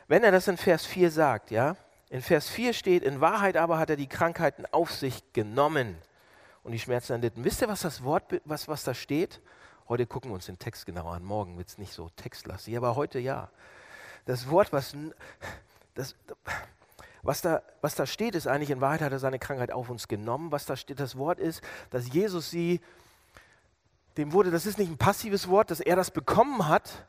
Wenn 0.08 0.23
er 0.23 0.32
das 0.32 0.47
in 0.47 0.58
Vers 0.58 0.86
4 0.86 1.10
sagt, 1.10 1.49
ja, 1.49 1.75
in 2.10 2.21
Vers 2.21 2.49
4 2.49 2.73
steht, 2.73 3.03
in 3.03 3.21
Wahrheit 3.21 3.58
aber 3.58 3.79
hat 3.79 3.89
er 3.89 3.95
die 3.95 4.08
Krankheiten 4.08 4.65
auf 4.71 4.91
sich 4.91 5.23
genommen 5.34 5.97
und 6.62 6.73
die 6.73 6.79
Schmerzen 6.79 7.13
erlitten. 7.13 7.43
Wisst 7.43 7.62
ihr, 7.62 7.67
was 7.67 7.82
das 7.82 8.03
Wort, 8.03 8.25
was, 8.45 8.67
was 8.67 8.84
da 8.84 8.93
steht? 8.93 9.41
Heute 9.89 10.08
gucken 10.08 10.32
wir 10.32 10.36
uns 10.36 10.46
den 10.46 10.60
Text 10.60 10.86
genauer 10.86 11.13
an, 11.13 11.24
morgen 11.24 11.58
wird 11.58 11.67
es 11.67 11.78
nicht 11.78 11.91
so 11.91 12.10
textlastig, 12.15 12.78
aber 12.78 12.96
heute 12.96 13.19
ja. 13.19 13.50
Das 14.26 14.50
Wort, 14.50 14.72
was, 14.72 14.96
das, 15.93 16.15
was, 17.22 17.41
da, 17.41 17.62
was 17.82 17.96
da 17.96 18.06
steht, 18.06 18.36
ist 18.36 18.48
eigentlich, 18.48 18.69
in 18.69 18.80
Wahrheit 18.80 19.02
hat 19.02 19.12
er 19.12 19.19
seine 19.19 19.39
Krankheit 19.39 19.74
auf 19.74 19.89
uns 19.89 20.08
genommen. 20.08 20.54
Was 20.54 20.65
da 20.65 20.78
steht, 20.78 21.02
das 21.02 21.17
Wort 21.17 21.39
ist, 21.39 21.62
dass 21.89 22.13
Jesus 22.13 22.50
sie, 22.50 22.80
dem 24.15 24.32
wurde, 24.32 24.52
das 24.52 24.65
ist 24.65 24.78
nicht 24.78 24.89
ein 24.89 24.98
passives 24.98 25.50
Wort, 25.50 25.69
dass 25.69 25.82
er 25.82 25.98
das 25.98 26.12
bekommen 26.12 26.69
hat, 26.69 27.06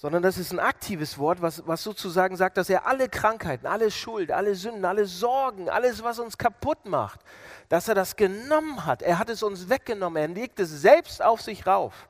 sondern 0.00 0.22
das 0.22 0.38
ist 0.38 0.50
ein 0.50 0.60
aktives 0.60 1.18
Wort, 1.18 1.42
was, 1.42 1.66
was 1.66 1.82
sozusagen 1.82 2.34
sagt, 2.34 2.56
dass 2.56 2.70
er 2.70 2.86
alle 2.86 3.06
Krankheiten, 3.10 3.66
alle 3.66 3.90
Schuld, 3.90 4.32
alle 4.32 4.54
Sünden, 4.54 4.86
alle 4.86 5.04
Sorgen, 5.04 5.68
alles, 5.68 6.02
was 6.02 6.18
uns 6.18 6.38
kaputt 6.38 6.86
macht, 6.86 7.20
dass 7.68 7.86
er 7.86 7.94
das 7.94 8.16
genommen 8.16 8.86
hat. 8.86 9.02
Er 9.02 9.18
hat 9.18 9.28
es 9.28 9.42
uns 9.42 9.68
weggenommen, 9.68 10.16
er 10.16 10.28
legt 10.28 10.58
es 10.58 10.70
selbst 10.70 11.22
auf 11.22 11.42
sich 11.42 11.66
rauf. 11.66 12.08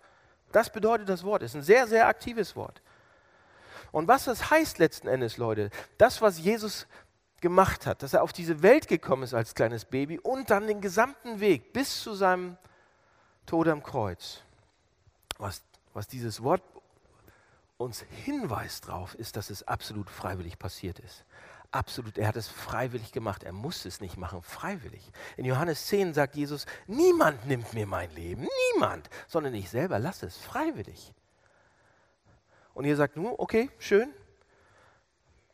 Das 0.53 0.71
bedeutet 0.71 1.09
das 1.09 1.25
Wort, 1.25 1.43
ist 1.43 1.57
ein 1.57 1.65
sehr, 1.65 1.89
sehr 1.89 2.07
aktives 2.07 2.55
Wort. 2.55 2.81
Und 3.91 4.07
was 4.07 4.27
das 4.27 4.53
heißt 4.53 4.79
letzten 4.79 5.09
Endes, 5.09 5.37
Leute, 5.37 5.71
das, 5.99 6.23
was 6.23 6.39
Jesus 6.39 6.87
gemacht 7.41 7.87
hat, 7.87 8.05
dass 8.05 8.15
er 8.15 8.23
auf 8.23 8.33
diese 8.33 8.63
Welt 8.63 8.87
gekommen 8.87 9.25
ist 9.25 9.35
als 9.35 9.57
kleines 9.57 9.85
Baby 9.85 10.21
und 10.21 10.51
dann 10.51 10.69
den 10.69 10.81
gesamten 10.81 11.41
Weg 11.41 11.73
bis 11.73 12.05
zu 12.05 12.15
seinem 12.15 12.57
Tod 13.47 13.67
am 13.67 13.83
Kreuz, 13.83 14.43
was, 15.39 15.61
was 15.93 16.07
dieses 16.07 16.41
Wort 16.45 16.63
uns 17.81 18.05
hinweist 18.25 18.89
darauf, 18.89 19.15
ist, 19.15 19.37
dass 19.37 19.51
es 19.51 19.67
absolut 19.67 20.11
freiwillig 20.11 20.59
passiert 20.59 20.99
ist. 20.99 21.25
Absolut, 21.73 22.19
er 22.19 22.29
hat 22.29 22.37
es 22.37 22.49
freiwillig 22.49 23.13
gemacht. 23.13 23.45
Er 23.45 23.53
musste 23.53 23.89
es 23.89 24.01
nicht 24.01 24.17
machen, 24.17 24.43
freiwillig. 24.43 25.11
In 25.37 25.45
Johannes 25.45 25.87
10 25.87 26.15
sagt 26.15 26.35
Jesus, 26.35 26.67
niemand 26.87 27.47
nimmt 27.47 27.73
mir 27.73 27.87
mein 27.87 28.11
Leben, 28.11 28.47
niemand, 28.75 29.09
sondern 29.29 29.55
ich 29.55 29.71
selber 29.71 29.99
lasse 29.99 30.27
es 30.27 30.37
freiwillig. 30.37 31.15
Und 32.75 32.85
ihr 32.85 32.97
sagt 32.97 33.17
nur, 33.17 33.39
okay, 33.39 33.71
schön, 33.79 34.13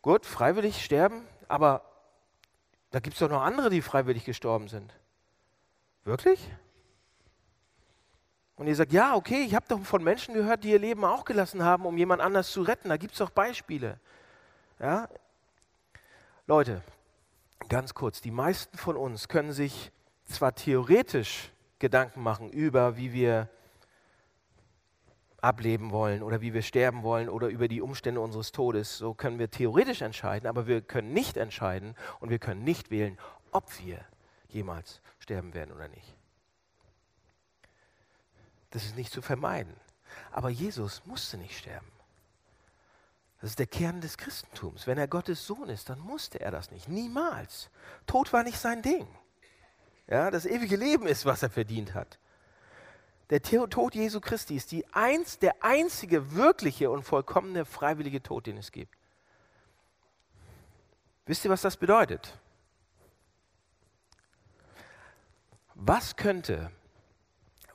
gut, 0.03 0.27
freiwillig 0.27 0.85
sterben, 0.85 1.23
aber 1.49 1.83
da 2.91 3.01
gibt 3.01 3.15
es 3.15 3.21
doch 3.21 3.29
noch 3.31 3.43
andere, 3.43 3.71
die 3.71 3.83
freiwillig 3.83 4.25
gestorben 4.25 4.69
sind. 4.69 4.93
Wirklich? 6.05 6.41
Und 8.57 8.67
ihr 8.67 8.75
sagt, 8.75 8.93
ja, 8.93 9.15
okay, 9.15 9.43
ich 9.45 9.55
habe 9.55 9.67
doch 9.69 9.81
von 9.83 10.03
Menschen 10.03 10.35
gehört, 10.35 10.65
die 10.65 10.71
ihr 10.71 10.79
Leben 10.79 11.05
auch 11.05 11.25
gelassen 11.25 11.63
haben, 11.63 11.85
um 11.85 11.97
jemand 11.99 12.23
anders 12.23 12.51
zu 12.51 12.63
retten. 12.63 12.89
Da 12.89 12.97
gibt 12.97 13.13
es 13.13 13.19
doch 13.19 13.31
Beispiele. 13.31 14.01
Ja? 14.81 15.09
Leute, 16.47 16.83
ganz 17.69 17.93
kurz, 17.93 18.21
die 18.23 18.31
meisten 18.31 18.79
von 18.79 18.97
uns 18.97 19.29
können 19.29 19.53
sich 19.53 19.93
zwar 20.25 20.55
theoretisch 20.55 21.53
Gedanken 21.79 22.23
machen 22.23 22.51
über, 22.51 22.97
wie 22.97 23.13
wir 23.13 23.49
ableben 25.43 25.93
wollen 25.93 26.23
oder 26.23 26.41
wie 26.41 26.55
wir 26.55 26.63
sterben 26.63 27.03
wollen 27.03 27.29
oder 27.29 27.49
über 27.49 27.69
die 27.69 27.83
Umstände 27.83 28.21
unseres 28.21 28.53
Todes. 28.53 28.97
So 28.97 29.13
können 29.13 29.39
wir 29.39 29.51
theoretisch 29.51 30.01
entscheiden, 30.01 30.49
aber 30.49 30.67
wir 30.67 30.81
können 30.81 31.13
nicht 31.13 31.37
entscheiden 31.37 31.95
und 32.21 32.31
wir 32.31 32.39
können 32.39 32.65
nicht 32.65 32.91
wählen, 32.91 33.19
ob 33.53 33.65
wir 33.85 34.01
jemals 34.49 35.03
sterben 35.19 35.53
werden 35.55 35.73
oder 35.75 35.89
nicht. 35.89 36.16
Das 38.77 38.85
ist 38.85 38.95
nicht 38.95 39.11
zu 39.11 39.23
vermeiden. 39.23 39.75
Aber 40.33 40.51
Jesus 40.51 41.01
musste 41.07 41.39
nicht 41.39 41.57
sterben. 41.57 41.91
Das 43.41 43.49
ist 43.49 43.59
der 43.59 43.67
Kern 43.67 44.03
des 44.03 44.19
Christentums. 44.19 44.87
Wenn 44.87 44.99
er 44.99 45.09
Gottes 45.09 45.47
Sohn 45.47 45.71
ist, 45.71 45.89
dann 45.89 45.99
musste 45.99 46.41
er 46.41 46.51
das 46.51 46.71
nicht. 46.71 46.87
Niemals. 46.87 47.71
Tod 48.07 48.35
war 48.35 48.43
nicht 48.43 48.59
sein 48.59 48.83
Ding. 48.83 49.09
Ja, 50.09 50.31
das 50.31 50.45
ewige 50.45 50.77
Leben 50.77 51.07
ist, 51.07 51.25
was 51.25 51.43
er 51.43 51.49
verdient 51.49 51.95
hat. 51.95 52.19
Der 53.31 53.41
Tod 53.41 53.95
Jesu 53.95 54.21
Christi 54.21 54.57
ist 54.57 54.73
die 54.73 54.87
eins, 54.93 55.39
der 55.39 55.65
einzige 55.65 56.35
wirkliche 56.35 56.91
und 56.91 57.03
vollkommene 57.03 57.65
freiwillige 57.65 58.23
Tod, 58.23 58.47
den 58.47 58.59
es 58.59 58.73
gibt. 58.73 58.95
Wisst 61.25 61.47
ihr, 61.47 61.51
was 61.51 61.63
das 61.63 61.79
bedeutet? 61.79 62.39
Was 65.75 66.17
könnte 66.17 66.71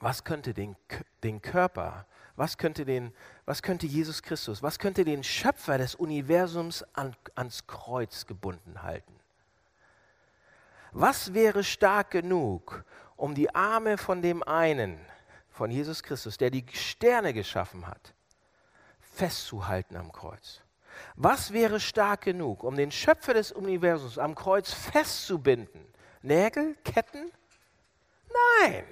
was 0.02 0.24
könnte 0.24 0.54
den, 0.54 0.76
den 1.24 1.42
Körper, 1.42 2.06
was 2.36 2.58
könnte, 2.58 2.86
den, 2.86 3.14
was 3.46 3.62
könnte 3.62 3.86
Jesus 3.86 4.24
Christus, 4.24 4.64
was 4.64 4.80
könnte 4.80 5.06
den 5.06 5.24
Schöpfer 5.24 5.78
des 5.78 5.96
Universums 5.96 6.84
an, 6.94 7.16
ans 7.36 7.68
Kreuz 7.68 8.26
gebunden 8.26 8.82
halten? 8.82 9.14
Was 10.92 11.34
wäre 11.34 11.64
stark 11.64 12.12
genug, 12.12 12.84
um 13.16 13.36
die 13.36 13.54
Arme 13.54 13.98
von 13.98 14.22
dem 14.22 14.44
einen, 14.44 15.00
von 15.50 15.72
Jesus 15.72 16.04
Christus, 16.04 16.38
der 16.38 16.50
die 16.50 16.66
Sterne 16.74 17.34
geschaffen 17.34 17.88
hat, 17.88 18.14
festzuhalten 19.00 19.96
am 19.96 20.12
Kreuz? 20.12 20.62
Was 21.16 21.54
wäre 21.54 21.80
stark 21.80 22.22
genug, 22.22 22.64
um 22.64 22.76
den 22.76 22.92
Schöpfer 22.92 23.34
des 23.34 23.52
Universums 23.52 24.18
am 24.18 24.36
Kreuz 24.36 24.74
festzubinden? 24.74 25.86
Nägel, 26.22 26.76
Ketten? 26.84 27.32
Nein. 28.60 28.86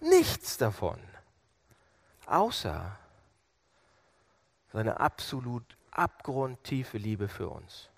Nichts 0.00 0.58
davon, 0.58 1.00
außer 2.26 2.98
seine 4.72 5.00
absolut 5.00 5.76
abgrundtiefe 5.90 6.98
Liebe 6.98 7.28
für 7.28 7.48
uns. 7.48 7.88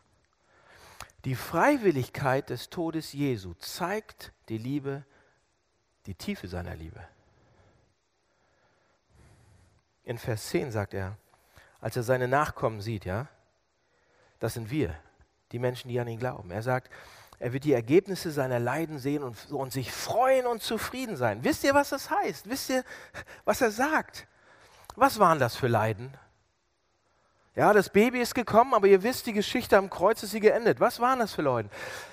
Die 1.25 1.35
Freiwilligkeit 1.35 2.51
des 2.51 2.71
Todes 2.71 3.13
Jesu 3.13 3.55
zeigt 3.55 4.33
die 4.49 4.59
Liebe, 4.59 5.05
die 6.07 6.15
Tiefe 6.15 6.47
seiner 6.47 6.77
Liebe. 6.77 7.07
In 10.05 10.17
Vers 10.17 10.49
10 10.49 10.71
sagt 10.71 10.95
er, 10.95 11.17
als 11.81 11.97
er 11.97 12.03
seine 12.03 12.29
Nachkommen 12.29 12.81
sieht, 12.81 13.05
ja, 13.05 13.29
das 14.39 14.55
sind 14.55 14.71
wir, 14.71 14.95
die 15.53 15.59
Menschen, 15.59 15.89
die 15.89 15.99
an 15.99 16.09
ihn 16.09 16.19
glauben. 16.19 16.51
Er 16.51 16.63
sagt, 16.63 16.91
er 17.41 17.53
wird 17.53 17.65
die 17.65 17.73
Ergebnisse 17.73 18.31
seiner 18.31 18.59
Leiden 18.59 18.99
sehen 18.99 19.23
und, 19.23 19.51
und, 19.51 19.73
sich 19.73 19.93
freuen 19.93 20.47
und 20.47 20.63
zufrieden 20.63 21.17
sein. 21.17 21.45
Wisst 21.45 21.63
ihr, 21.65 21.75
was 21.75 21.91
das 21.91 22.11
heißt? 22.11 22.49
Wisst 22.49 22.71
ihr, 22.71 22.85
was 23.45 23.61
er 23.61 23.71
sagt? 23.71 24.27
Was 24.97 25.19
waren 25.19 25.39
das 25.39 25.55
für 25.55 25.69
Leiden? 25.69 26.13
Ja, 27.55 27.73
das 27.73 27.91
Baby 27.91 28.21
ist 28.21 28.35
gekommen, 28.35 28.75
aber 28.75 28.87
ihr 28.87 29.03
wisst, 29.03 29.27
die 29.27 29.33
Geschichte 29.33 29.77
am 29.77 29.91
Kreuz 29.91 30.23
ist 30.23 30.31
sie 30.31 30.41
geendet. 30.41 30.81
Was 30.81 31.01
waren 31.01 31.21
das 31.21 31.33
für 31.33 31.43
Leute? 31.43 31.71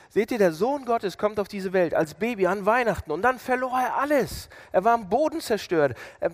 Seht 0.09 0.31
ihr, 0.31 0.37
der 0.37 0.53
Sohn 0.53 0.85
Gottes 0.85 1.17
kommt 1.17 1.39
auf 1.39 1.47
diese 1.47 1.73
Welt 1.73 1.93
als 1.93 2.13
Baby 2.13 2.47
an 2.47 2.65
Weihnachten 2.65 3.11
und 3.11 3.21
dann 3.21 3.37
verlor 3.37 3.79
er 3.79 3.95
alles. 3.97 4.49
Er 4.71 4.83
war 4.83 4.93
am 4.93 5.09
Boden 5.09 5.41
zerstört. 5.41 5.97
Er, 6.19 6.31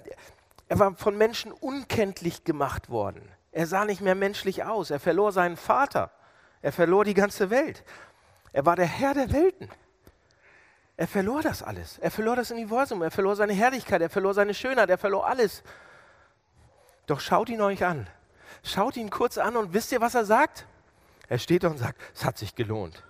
er 0.68 0.80
war 0.80 0.96
von 0.96 1.18
Menschen 1.18 1.52
unkenntlich 1.52 2.44
gemacht 2.44 2.90
worden. 2.90 3.22
Er 3.52 3.68
sah 3.68 3.86
nicht 3.86 4.02
mehr 4.02 4.16
menschlich 4.16 4.64
aus. 4.64 4.92
Er 4.92 5.00
verlor 5.00 5.32
seinen 5.32 5.58
Vater. 5.58 6.12
Er 6.62 6.72
verlor 6.72 7.04
die 7.04 7.14
ganze 7.14 7.50
Welt. 7.50 7.84
Er 8.54 8.66
war 8.66 8.76
der 8.76 8.86
Herr 8.86 9.14
der 9.14 9.32
Welten. 9.32 9.70
Er 10.98 11.08
verlor 11.08 11.42
das 11.42 11.64
alles. 11.64 11.98
Er 12.00 12.12
verlor 12.12 12.36
das 12.36 12.52
Universum. 12.52 13.02
Er 13.02 13.12
verlor 13.12 13.36
seine 13.36 13.54
Herrlichkeit. 13.54 14.02
Er 14.02 14.10
verlor 14.10 14.34
seine 14.34 14.54
Schönheit. 14.54 14.90
Er 14.90 14.98
verlor 14.98 15.28
alles. 15.28 15.64
Doch 17.08 17.20
schaut 17.20 17.50
ihn 17.50 17.62
euch 17.62 17.84
an. 17.84 18.08
Schaut 18.64 18.98
ihn 18.98 19.10
kurz 19.10 19.38
an 19.38 19.56
und 19.56 19.74
wisst 19.74 19.92
ihr, 19.92 20.02
was 20.02 20.16
er 20.16 20.26
sagt? 20.26 20.66
Er 21.28 21.40
steht 21.40 21.64
da 21.64 21.70
und 21.70 21.78
sagt, 21.78 22.00
es 22.14 22.26
hat 22.26 22.38
sich 22.38 22.56
gelohnt. 22.56 23.04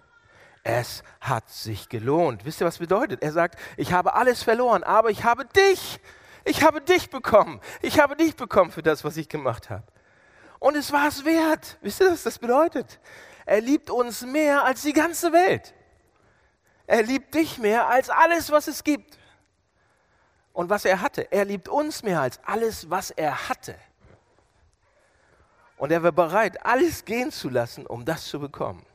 Es 0.63 1.03
hat 1.19 1.49
sich 1.49 1.89
gelohnt. 1.89 2.45
Wisst 2.45 2.61
ihr, 2.61 2.67
was 2.67 2.77
bedeutet? 2.77 3.23
Er 3.23 3.31
sagt, 3.31 3.59
ich 3.77 3.93
habe 3.93 4.13
alles 4.13 4.43
verloren, 4.43 4.83
aber 4.83 5.09
ich 5.09 5.23
habe 5.23 5.45
dich. 5.45 5.99
Ich 6.45 6.63
habe 6.63 6.81
dich 6.81 7.09
bekommen. 7.09 7.59
Ich 7.81 7.99
habe 7.99 8.15
dich 8.15 8.35
bekommen 8.35 8.71
für 8.71 8.83
das, 8.83 9.03
was 9.03 9.17
ich 9.17 9.27
gemacht 9.27 9.69
habe. 9.69 9.83
Und 10.59 10.75
es 10.75 10.91
war 10.91 11.07
es 11.07 11.25
wert. 11.25 11.77
Wisst 11.81 12.01
ihr, 12.01 12.11
was 12.11 12.23
das 12.23 12.37
bedeutet? 12.37 12.99
Er 13.45 13.61
liebt 13.61 13.89
uns 13.89 14.21
mehr 14.21 14.63
als 14.63 14.81
die 14.81 14.93
ganze 14.93 15.31
Welt. 15.31 15.73
Er 16.87 17.03
liebt 17.03 17.33
dich 17.33 17.57
mehr 17.57 17.87
als 17.87 18.09
alles, 18.09 18.51
was 18.51 18.67
es 18.67 18.83
gibt. 18.83 19.17
Und 20.53 20.69
was 20.69 20.85
er 20.85 21.01
hatte. 21.01 21.31
Er 21.31 21.45
liebt 21.45 21.69
uns 21.69 22.03
mehr 22.03 22.21
als 22.21 22.39
alles, 22.43 22.89
was 22.89 23.11
er 23.11 23.49
hatte. 23.49 23.75
Und 25.77 25.91
er 25.91 26.03
war 26.03 26.11
bereit, 26.11 26.63
alles 26.65 27.05
gehen 27.05 27.31
zu 27.31 27.49
lassen, 27.49 27.87
um 27.87 28.05
das 28.05 28.25
zu 28.25 28.39
bekommen. 28.39 28.85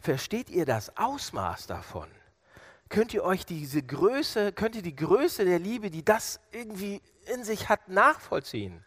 Versteht 0.00 0.50
ihr 0.50 0.66
das 0.66 0.96
Ausmaß 0.96 1.66
davon? 1.66 2.08
Könnt 2.88 3.14
ihr 3.14 3.22
euch 3.22 3.46
diese 3.46 3.82
Größe, 3.82 4.52
könnt 4.52 4.76
ihr 4.76 4.82
die 4.82 4.96
Größe 4.96 5.44
der 5.44 5.58
Liebe, 5.58 5.90
die 5.90 6.04
das 6.04 6.40
irgendwie 6.52 7.02
in 7.32 7.44
sich 7.44 7.68
hat, 7.68 7.88
nachvollziehen? 7.88 8.84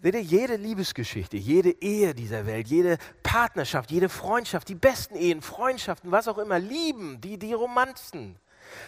Seht 0.00 0.14
ihr, 0.14 0.22
jede 0.22 0.56
Liebesgeschichte, 0.56 1.36
jede 1.36 1.70
Ehe 1.82 2.14
dieser 2.14 2.46
Welt, 2.46 2.68
jede 2.68 2.98
Partnerschaft, 3.24 3.90
jede 3.90 4.08
Freundschaft, 4.08 4.68
die 4.68 4.76
besten 4.76 5.16
Ehen, 5.16 5.42
Freundschaften, 5.42 6.12
was 6.12 6.28
auch 6.28 6.38
immer, 6.38 6.58
Lieben, 6.58 7.20
die, 7.20 7.36
die 7.36 7.52
Romanzen, 7.52 8.38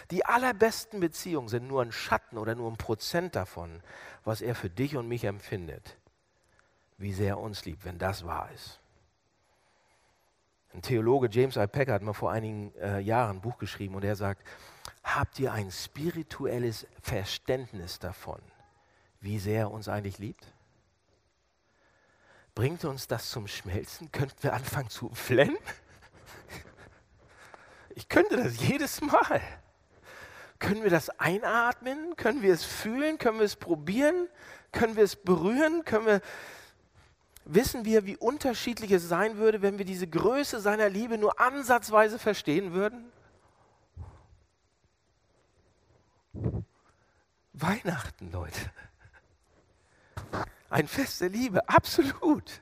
die 0.09 0.25
allerbesten 0.25 0.99
Beziehungen 0.99 1.49
sind 1.49 1.67
nur 1.67 1.81
ein 1.81 1.91
Schatten 1.91 2.37
oder 2.37 2.55
nur 2.55 2.71
ein 2.71 2.77
Prozent 2.77 3.35
davon, 3.35 3.81
was 4.23 4.41
er 4.41 4.55
für 4.55 4.69
dich 4.69 4.95
und 4.95 5.07
mich 5.07 5.25
empfindet. 5.25 5.97
Wie 6.97 7.13
sehr 7.13 7.29
er 7.29 7.39
uns 7.39 7.65
liebt, 7.65 7.83
wenn 7.83 7.97
das 7.97 8.25
wahr 8.25 8.49
ist. 8.53 8.79
Ein 10.73 10.81
Theologe, 10.81 11.27
James 11.29 11.57
I. 11.57 11.67
Packer, 11.67 11.93
hat 11.93 12.03
mal 12.03 12.13
vor 12.13 12.31
einigen 12.31 12.73
äh, 12.75 12.99
Jahren 12.99 13.37
ein 13.37 13.41
Buch 13.41 13.57
geschrieben 13.57 13.95
und 13.95 14.05
er 14.05 14.15
sagt, 14.15 14.47
habt 15.03 15.37
ihr 15.39 15.51
ein 15.51 15.71
spirituelles 15.71 16.87
Verständnis 17.01 17.99
davon, 17.99 18.39
wie 19.19 19.39
sehr 19.39 19.61
er 19.61 19.71
uns 19.71 19.89
eigentlich 19.89 20.19
liebt? 20.19 20.53
Bringt 22.55 22.83
uns 22.83 23.07
das 23.07 23.29
zum 23.29 23.47
Schmelzen? 23.47 24.11
Könnten 24.11 24.43
wir 24.43 24.53
anfangen 24.53 24.89
zu 24.89 25.09
flennen? 25.13 25.57
Ich 27.95 28.07
könnte 28.07 28.37
das 28.37 28.59
jedes 28.59 29.01
Mal. 29.01 29.41
Können 30.59 30.83
wir 30.83 30.89
das 30.89 31.09
einatmen? 31.19 32.15
Können 32.15 32.41
wir 32.41 32.53
es 32.53 32.63
fühlen? 32.63 33.17
Können 33.17 33.39
wir 33.39 33.45
es 33.45 33.55
probieren? 33.55 34.27
Können 34.71 34.95
wir 34.95 35.03
es 35.03 35.15
berühren? 35.15 35.83
Können 35.85 36.05
wir, 36.05 36.21
wissen 37.45 37.83
wir, 37.83 38.05
wie 38.05 38.15
unterschiedlich 38.17 38.91
es 38.91 39.07
sein 39.07 39.37
würde, 39.37 39.61
wenn 39.61 39.77
wir 39.77 39.85
diese 39.85 40.07
Größe 40.07 40.59
seiner 40.61 40.89
Liebe 40.89 41.17
nur 41.17 41.39
ansatzweise 41.39 42.19
verstehen 42.19 42.73
würden? 42.73 43.11
Weihnachten, 47.53 48.31
Leute. 48.31 48.71
Ein 50.71 50.87
Fest 50.87 51.19
der 51.19 51.27
Liebe, 51.27 51.67
absolut. 51.67 52.61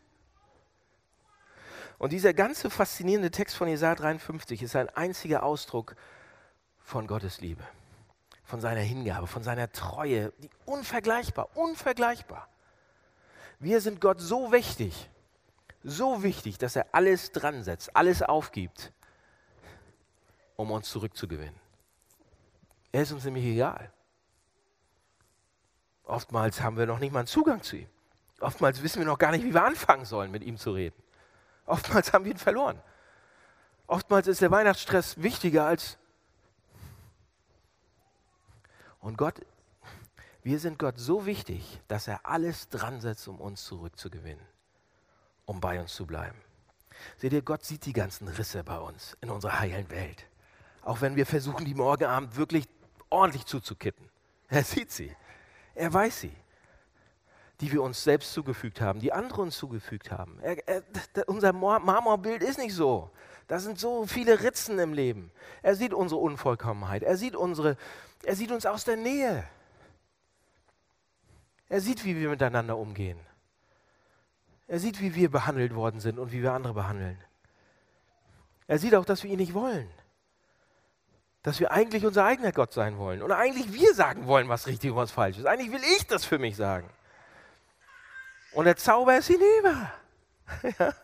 Und 2.00 2.12
dieser 2.12 2.34
ganze 2.34 2.72
faszinierende 2.72 3.30
Text 3.30 3.56
von 3.56 3.67
Jesaja 3.67 3.93
53 3.93 4.63
ist 4.63 4.76
ein 4.76 4.89
einziger 4.89 5.43
Ausdruck 5.43 5.95
von 6.80 7.06
Gottes 7.06 7.39
Liebe, 7.39 7.63
von 8.43 8.62
seiner 8.62 8.82
Hingabe, 8.82 9.28
von 9.28 9.43
seiner 9.43 9.72
Treue, 9.72 10.34
die 10.39 10.50
unvergleichbar, 10.65 11.56
unvergleichbar. 11.56 12.50
Wir 13.60 13.80
sind 13.80 14.02
Gott 14.02 14.19
so 14.19 14.52
wichtig, 14.52 15.08
so 15.84 16.24
wichtig, 16.24 16.58
dass 16.58 16.76
er 16.76 16.88
alles 16.93 17.32
dran 17.32 17.63
setzt, 17.63 17.95
alles 17.95 18.24
aufgibt, 18.24 18.91
um 20.56 20.72
uns 20.72 20.89
zurückzugewinnen. 20.89 21.60
Er 22.91 23.04
ist 23.04 23.12
uns 23.12 23.24
nämlich 23.24 23.45
egal. 23.45 23.91
Oftmals 26.06 26.60
haben 26.62 26.76
wir 26.76 26.88
noch 26.88 26.98
nicht 26.98 27.12
mal 27.12 27.19
einen 27.19 27.28
Zugang 27.28 27.62
zu 27.62 27.76
ihm. 27.76 27.89
Oftmals 28.39 28.82
wissen 28.82 28.99
wir 28.99 29.06
noch 29.06 29.17
gar 29.17 29.32
nicht, 29.32 29.43
wie 29.43 29.54
wir 29.54 29.63
anfangen 29.63 30.06
sollen, 30.06 30.32
mit 30.32 30.43
ihm 30.43 30.58
zu 30.58 30.71
reden. 30.71 31.02
Oftmals 31.65 32.13
haben 32.13 32.25
wir 32.25 32.32
ihn 32.32 32.38
verloren. 32.38 32.82
Oftmals 33.88 34.28
ist 34.28 34.41
der 34.41 34.52
Weihnachtsstress 34.52 35.21
wichtiger 35.21 35.65
als... 35.65 35.97
Und 39.02 39.17
Gott, 39.17 39.41
wir 40.43 40.60
sind 40.60 40.78
Gott 40.78 40.97
so 40.97 41.25
wichtig, 41.25 41.80
dass 41.88 42.08
er 42.08 42.25
alles 42.25 42.69
dran 42.69 43.02
setzt, 43.02 43.28
um 43.28 43.39
uns 43.39 43.63
zurückzugewinnen, 43.63 44.45
um 45.45 45.62
bei 45.62 45.80
uns 45.80 45.93
zu 45.93 46.06
bleiben. 46.06 46.38
Seht 47.17 47.34
ihr, 47.34 47.41
Gott 47.41 47.63
sieht 47.63 47.86
die 47.86 47.93
ganzen 47.93 48.28
Risse 48.28 48.63
bei 48.63 48.78
uns 48.78 49.17
in 49.21 49.30
unserer 49.30 49.60
heilen 49.60 49.89
Welt. 49.89 50.25
Auch 50.82 51.02
wenn 51.02 51.15
wir 51.15 51.25
versuchen, 51.25 51.65
die 51.65 51.73
morgen 51.73 52.06
Abend 52.06 52.36
wirklich 52.36 52.67
ordentlich 53.10 53.45
zuzukippen. 53.45 54.10
Er 54.49 54.63
sieht 54.63 54.91
sie. 54.91 55.15
Er 55.75 55.93
weiß 55.93 56.21
sie 56.21 56.36
die 57.62 57.72
wir 57.72 57.82
uns 57.82 58.04
selbst 58.04 58.34
zugefügt 58.34 58.80
haben, 58.80 59.00
die 59.00 59.12
andere 59.12 59.41
uns 59.41 59.58
zugefügt 59.58 60.12
haben. 60.12 60.39
Er, 60.41 60.67
er, 60.67 60.84
unser 61.28 61.52
Marmorbild 61.52 62.41
ist 62.41 62.58
nicht 62.58 62.74
so. 62.74 63.10
Da 63.48 63.60
sind 63.60 63.80
so 63.80 64.06
viele 64.06 64.43
Ritzen 64.43 64.80
im 64.80 64.93
Leben. 64.93 65.32
Er 65.62 65.76
sieht 65.76 65.93
unsere 65.93 66.22
Unvollkommenheit. 66.22 67.04
Er 67.04 67.17
sieht, 67.17 67.36
unsere, 67.36 67.78
er 68.24 68.36
sieht 68.36 68.52
uns 68.52 68.65
aus 68.65 68.86
der 68.86 68.95
Nähe. 68.95 69.43
Er 71.67 71.82
sieht, 71.82 72.06
wie 72.06 72.15
wir 72.15 72.30
miteinander 72.30 72.78
umgehen. 72.78 73.19
Er 74.67 74.80
sieht, 74.80 75.02
wie 75.02 75.15
wir 75.15 75.32
behandelt 75.32 75.76
worden 75.76 76.00
sind 76.00 76.19
und 76.19 76.32
wie 76.32 76.43
wir 76.43 76.54
andere 76.54 76.74
behandeln. 76.74 77.19
Er 78.67 78.78
sieht 78.78 78.93
auch, 78.95 79.06
dass 79.06 79.24
wir 79.24 79.32
ihn 79.32 79.39
nicht 79.39 79.56
wollen. 79.56 79.89
Dass 81.41 81.60
wir 81.60 81.72
eigentlich 81.72 82.06
unser 82.06 82.26
eigener 82.26 82.52
Gott 82.52 82.72
sein 82.72 83.00
wollen. 83.00 83.24
Und 83.24 83.32
eigentlich 83.32 83.74
wir 83.74 83.95
sagen 83.95 84.28
wollen, 84.28 84.48
was 84.48 84.67
richtig 84.67 84.91
und 84.91 84.98
was 84.98 85.12
falsch 85.12 85.39
ist. 85.39 85.45
Eigentlich 85.45 85.72
will 85.72 85.82
ich 85.98 86.06
das 86.06 86.24
für 86.24 86.38
mich 86.38 86.56
sagen. 86.56 86.88
Und 88.53 88.65
der 88.65 88.75
Zauber 88.75 89.17
ist 89.17 89.27
hinüber. 89.27 89.91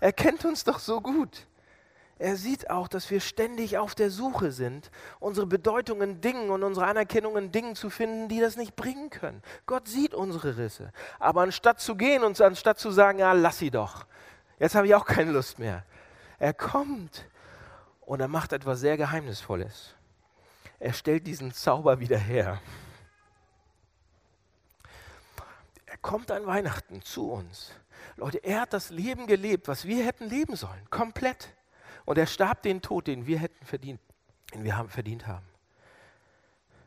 Er 0.00 0.12
kennt 0.12 0.44
uns 0.44 0.64
doch 0.64 0.80
so 0.80 1.00
gut. 1.00 1.46
Er 2.18 2.36
sieht 2.36 2.70
auch, 2.70 2.88
dass 2.88 3.08
wir 3.10 3.20
ständig 3.20 3.78
auf 3.78 3.94
der 3.94 4.10
Suche 4.10 4.50
sind, 4.50 4.90
unsere 5.20 5.46
Bedeutung 5.46 6.02
in 6.02 6.20
Dingen 6.20 6.50
und 6.50 6.64
unsere 6.64 6.86
Anerkennung 6.86 7.36
in 7.36 7.52
Dingen 7.52 7.76
zu 7.76 7.88
finden, 7.88 8.28
die 8.28 8.40
das 8.40 8.56
nicht 8.56 8.74
bringen 8.74 9.10
können. 9.10 9.42
Gott 9.66 9.86
sieht 9.86 10.12
unsere 10.12 10.56
Risse. 10.56 10.92
Aber 11.20 11.42
anstatt 11.42 11.80
zu 11.80 11.94
gehen 11.94 12.24
und 12.24 12.40
anstatt 12.40 12.80
zu 12.80 12.90
sagen, 12.90 13.20
ja, 13.20 13.32
lass 13.32 13.58
sie 13.58 13.70
doch, 13.70 14.06
jetzt 14.58 14.74
habe 14.74 14.88
ich 14.88 14.94
auch 14.96 15.04
keine 15.04 15.30
Lust 15.30 15.60
mehr. 15.60 15.84
Er 16.40 16.52
kommt 16.52 17.24
und 18.00 18.20
er 18.20 18.28
macht 18.28 18.52
etwas 18.52 18.80
sehr 18.80 18.96
Geheimnisvolles. 18.96 19.94
Er 20.80 20.92
stellt 20.92 21.28
diesen 21.28 21.52
Zauber 21.52 22.00
wieder 22.00 22.18
her. 22.18 22.60
Kommt 26.02 26.30
an 26.30 26.46
Weihnachten 26.46 27.02
zu 27.02 27.30
uns. 27.30 27.72
Leute, 28.16 28.38
er 28.38 28.62
hat 28.62 28.72
das 28.72 28.90
Leben 28.90 29.26
gelebt, 29.26 29.68
was 29.68 29.86
wir 29.86 30.04
hätten 30.04 30.28
leben 30.28 30.56
sollen, 30.56 30.90
komplett. 30.90 31.54
Und 32.04 32.18
er 32.18 32.26
starb 32.26 32.62
den 32.62 32.82
Tod, 32.82 33.06
den 33.06 33.26
wir 33.26 33.38
hätten 33.38 33.64
verdient, 33.64 34.00
den 34.52 34.64
wir 34.64 34.76
haben 34.76 34.88
verdient 34.88 35.26
haben. 35.26 35.46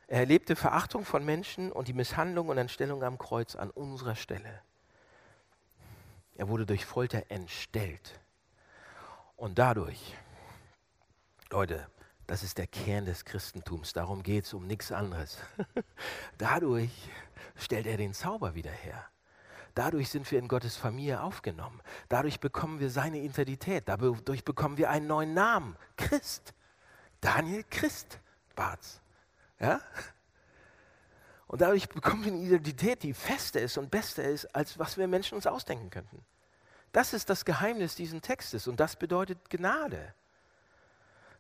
Er 0.08 0.20
erlebte 0.20 0.56
Verachtung 0.56 1.04
von 1.04 1.26
Menschen 1.26 1.72
und 1.72 1.88
die 1.88 1.94
Misshandlung 1.94 2.50
und 2.50 2.58
Entstellung 2.58 3.04
am 3.04 3.18
Kreuz 3.18 3.56
an 3.56 3.72
unserer 3.72 4.16
Stelle. 4.16 4.62
Er 6.36 6.50
wurde 6.50 6.66
durch 6.66 6.86
Folter 6.86 7.24
entstellt. 7.30 8.20
Und 9.38 9.58
dadurch, 9.58 10.16
Leute, 11.50 11.88
das 12.28 12.44
ist 12.44 12.58
der 12.58 12.68
Kern 12.68 13.06
des 13.06 13.26
Christentums, 13.26 13.94
darum 13.94 14.24
geht 14.24 14.46
es 14.46 14.54
um 14.54 14.66
nichts 14.68 14.92
anderes. 14.92 15.38
dadurch 16.38 16.92
stellt 17.56 17.86
er 17.86 17.98
den 17.98 18.14
Zauber 18.14 18.56
wieder 18.56 18.72
her. 18.72 19.06
Dadurch 19.76 20.10
sind 20.10 20.30
wir 20.32 20.40
in 20.40 20.48
Gottes 20.48 20.78
Familie 20.78 21.22
aufgenommen. 21.22 21.82
Dadurch 22.08 22.40
bekommen 22.40 22.80
wir 22.80 22.90
seine 22.90 23.20
Identität. 23.20 23.84
Dadurch 23.88 24.46
bekommen 24.46 24.78
wir 24.78 24.90
einen 24.90 25.08
neuen 25.08 25.34
Namen. 25.34 25.76
Christ. 25.98 26.54
Daniel 27.20 27.66
Christ 27.70 28.20
Barz. 28.56 29.02
Ja? 29.60 29.82
Und 31.48 31.62
dadurch 31.62 31.90
bekommen 31.90 32.24
wir 32.24 32.32
eine 32.32 32.42
Identität, 32.42 33.04
die 33.04 33.14
fester 33.14 33.62
ist 33.62 33.78
und 33.78 33.92
bester 33.92 34.24
ist, 34.24 34.46
als 34.56 34.80
was 34.80 34.98
wir 34.98 35.08
Menschen 35.08 35.36
uns 35.36 35.46
ausdenken 35.46 35.90
könnten. 35.90 36.26
Das 36.92 37.14
ist 37.14 37.30
das 37.30 37.44
Geheimnis 37.46 37.96
dieses 37.96 38.22
Textes 38.22 38.68
und 38.68 38.80
das 38.80 38.96
bedeutet 38.96 39.50
Gnade. 39.50 40.14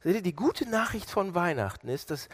Seht 0.06 0.18
ihr, 0.18 0.22
die 0.22 0.36
gute 0.36 0.70
Nachricht 0.70 1.10
von 1.10 1.34
Weihnachten 1.34 1.90
ist, 1.90 2.12
dass 2.12 2.30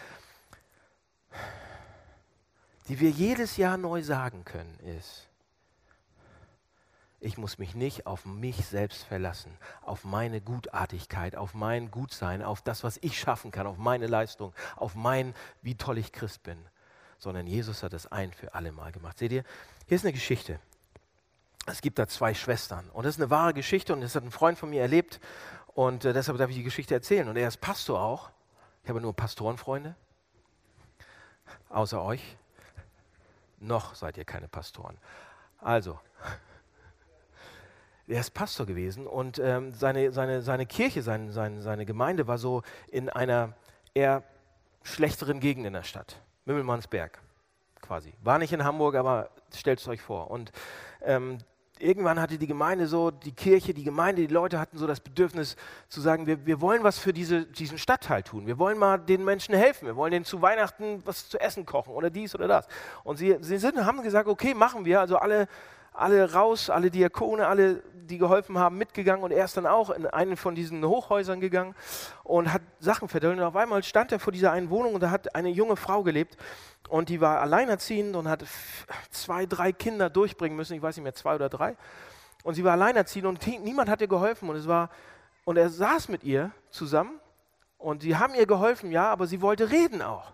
die 2.90 3.00
wir 3.00 3.10
jedes 3.10 3.56
Jahr 3.56 3.78
neu 3.78 4.04
sagen 4.04 4.44
können, 4.44 4.78
ist, 4.98 5.30
ich 7.22 7.38
muss 7.38 7.60
mich 7.60 7.74
nicht 7.74 8.08
auf 8.08 8.26
mich 8.26 8.66
selbst 8.66 9.06
verlassen, 9.06 9.58
auf 9.84 10.04
meine 10.04 10.42
Gutartigkeit, 10.42 11.38
auf 11.38 11.54
mein 11.54 11.92
Gutsein, 11.92 12.42
auf 12.44 12.62
das, 12.62 12.84
was 12.84 12.98
ich 13.02 13.18
schaffen 13.18 13.52
kann, 13.52 13.66
auf 13.66 13.78
meine 13.78 14.08
Leistung, 14.08 14.54
auf 14.76 14.96
mein, 14.96 15.34
wie 15.62 15.76
toll 15.76 15.98
ich 15.98 16.12
Christ 16.12 16.44
bin, 16.44 16.58
sondern 17.20 17.48
Jesus 17.48 17.84
hat 17.84 17.94
es 17.94 18.06
ein 18.06 18.34
für 18.34 18.54
alle 18.54 18.74
Mal 18.74 18.92
gemacht. 18.92 19.18
Seht 19.18 19.32
ihr, 19.32 19.46
hier 19.88 19.96
ist 19.96 20.04
eine 20.04 20.12
Geschichte. 20.12 20.60
Es 21.68 21.80
gibt 21.80 22.00
da 22.00 22.08
zwei 22.08 22.34
Schwestern 22.34 22.90
und 22.90 23.06
das 23.06 23.16
ist 23.16 23.22
eine 23.22 23.30
wahre 23.30 23.54
Geschichte 23.54 23.94
und 23.94 24.02
das 24.02 24.16
hat 24.16 24.24
ein 24.24 24.32
Freund 24.32 24.58
von 24.58 24.72
mir 24.72 24.82
erlebt 24.82 25.22
und 25.74 26.06
äh, 26.06 26.14
deshalb 26.14 26.38
darf 26.38 26.50
ich 26.50 26.58
die 26.58 26.64
Geschichte 26.64 26.94
erzählen. 26.94 27.28
Und 27.28 27.38
er 27.38 27.48
ist 27.48 27.62
Pastor 27.62 28.02
auch. 28.02 28.32
Ich 28.84 28.90
habe 28.90 29.00
nur 29.00 29.16
Pastorenfreunde, 29.16 29.96
außer 31.70 32.02
euch. 32.02 32.38
Noch 33.60 33.94
seid 33.94 34.18
ihr 34.18 34.26
keine 34.26 34.48
Pastoren. 34.48 34.98
Also, 35.60 36.00
er 38.08 38.20
ist 38.20 38.32
Pastor 38.32 38.66
gewesen 38.66 39.06
und 39.06 39.38
ähm, 39.38 39.74
seine, 39.74 40.12
seine, 40.12 40.42
seine 40.42 40.66
Kirche, 40.66 41.04
sein, 41.04 41.32
sein, 41.32 41.62
seine 41.62 41.86
Gemeinde 41.86 42.28
war 42.28 42.40
so 42.40 42.64
in 42.88 43.10
einer 43.10 43.54
eher 43.94 44.24
schlechteren 44.84 45.40
Gegend 45.40 45.68
in 45.68 45.74
der 45.74 45.84
Stadt. 45.84 46.20
Mümmelmannsberg 46.46 47.20
quasi. 47.82 48.14
War 48.24 48.40
nicht 48.40 48.54
in 48.54 48.64
Hamburg, 48.64 48.96
aber 48.96 49.30
stellt 49.54 49.80
es 49.80 49.88
euch 49.88 50.02
vor. 50.02 50.32
Und 50.32 50.52
ähm, 51.02 51.38
irgendwann 51.82 52.20
hatte 52.20 52.38
die 52.38 52.48
Gemeinde 52.48 52.88
so, 52.88 53.12
die 53.12 53.32
Kirche, 53.32 53.74
die 53.74 53.84
Gemeinde, 53.84 54.22
die 54.28 54.34
Leute 54.34 54.60
hatten 54.60 54.78
so 54.78 54.88
das 54.88 55.00
Bedürfnis 55.00 55.56
zu 55.90 56.02
sagen, 56.02 56.28
wir, 56.28 56.46
wir 56.46 56.62
wollen 56.62 56.84
was 56.84 57.00
für 57.00 57.14
diese, 57.14 57.46
diesen 57.46 57.78
Stadtteil 57.78 58.24
tun. 58.24 58.48
Wir 58.48 58.58
wollen 58.60 58.78
mal 58.78 58.98
den 58.98 59.26
Menschen 59.26 59.56
helfen. 59.56 59.88
Wir 59.88 59.96
wollen 59.96 60.12
denen 60.12 60.26
zu 60.26 60.42
Weihnachten 60.42 61.02
was 61.06 61.30
zu 61.30 61.40
essen 61.40 61.66
kochen 61.66 61.94
oder 61.94 62.10
dies 62.10 62.36
oder 62.36 62.48
das. 62.48 62.68
Und 63.04 63.18
sie, 63.18 63.38
sie 63.42 63.58
sind, 63.58 63.84
haben 63.86 64.02
gesagt, 64.04 64.28
okay, 64.28 64.54
machen 64.54 64.86
wir. 64.86 65.00
Also 65.00 65.18
alle 65.18 65.48
alle 65.92 66.34
raus, 66.34 66.70
alle 66.70 66.90
Diakone, 66.90 67.48
alle, 67.48 67.84
die 67.94 68.18
geholfen 68.18 68.58
haben, 68.58 68.78
mitgegangen 68.78 69.24
und 69.24 69.32
er 69.32 69.46
ist 69.46 69.58
dann 69.58 69.66
auch 69.66 69.90
in 69.90 70.06
einen 70.06 70.38
von 70.38 70.56
diesen 70.56 70.84
Hochhäusern 70.86 71.40
gegangen 71.40 71.76
und 72.24 72.52
hat 72.52 72.62
Sachen 72.80 73.08
verteilt. 73.08 73.38
Und 73.38 73.44
auf 73.44 73.56
einmal 73.56 73.84
stand 73.84 74.12
er 74.12 74.20
vor 74.20 74.34
dieser 74.34 74.52
einen 74.52 74.70
Wohnung 74.70 74.94
und 74.94 75.02
da 75.02 75.12
hat 75.12 75.36
eine 75.36 75.50
junge 75.50 75.76
Frau 75.76 76.04
gelebt 76.04 76.38
und 76.90 77.10
die 77.10 77.22
war 77.22 77.42
alleinerziehend 77.42 78.16
und 78.16 78.28
hat 78.28 78.46
zwei, 79.12 79.46
drei 79.46 79.72
Kinder 79.72 80.10
durchbringen 80.10 80.58
müssen, 80.58 80.76
ich 80.76 80.82
weiß 80.82 80.96
nicht 80.98 81.04
mehr, 81.04 81.14
zwei 81.14 81.36
oder 81.36 81.50
drei. 81.50 81.76
Und 82.44 82.56
sie 82.56 82.64
war 82.64 82.74
alleinerziehend 82.74 83.28
und 83.28 83.64
niemand 83.64 83.90
hat 83.90 84.02
ihr 84.02 84.08
geholfen 84.08 84.50
und 84.50 84.56
es 84.56 84.68
war, 84.68 84.90
und 85.44 85.58
er 85.58 85.70
saß 85.70 86.10
mit 86.10 86.24
ihr 86.24 86.52
zusammen 86.70 87.20
und 87.78 88.02
sie 88.02 88.16
haben 88.16 88.34
ihr 88.36 88.46
geholfen, 88.46 88.92
ja, 88.92 89.10
aber 89.10 89.28
sie 89.28 89.42
wollte 89.42 89.70
reden 89.70 90.02
auch. 90.02 90.34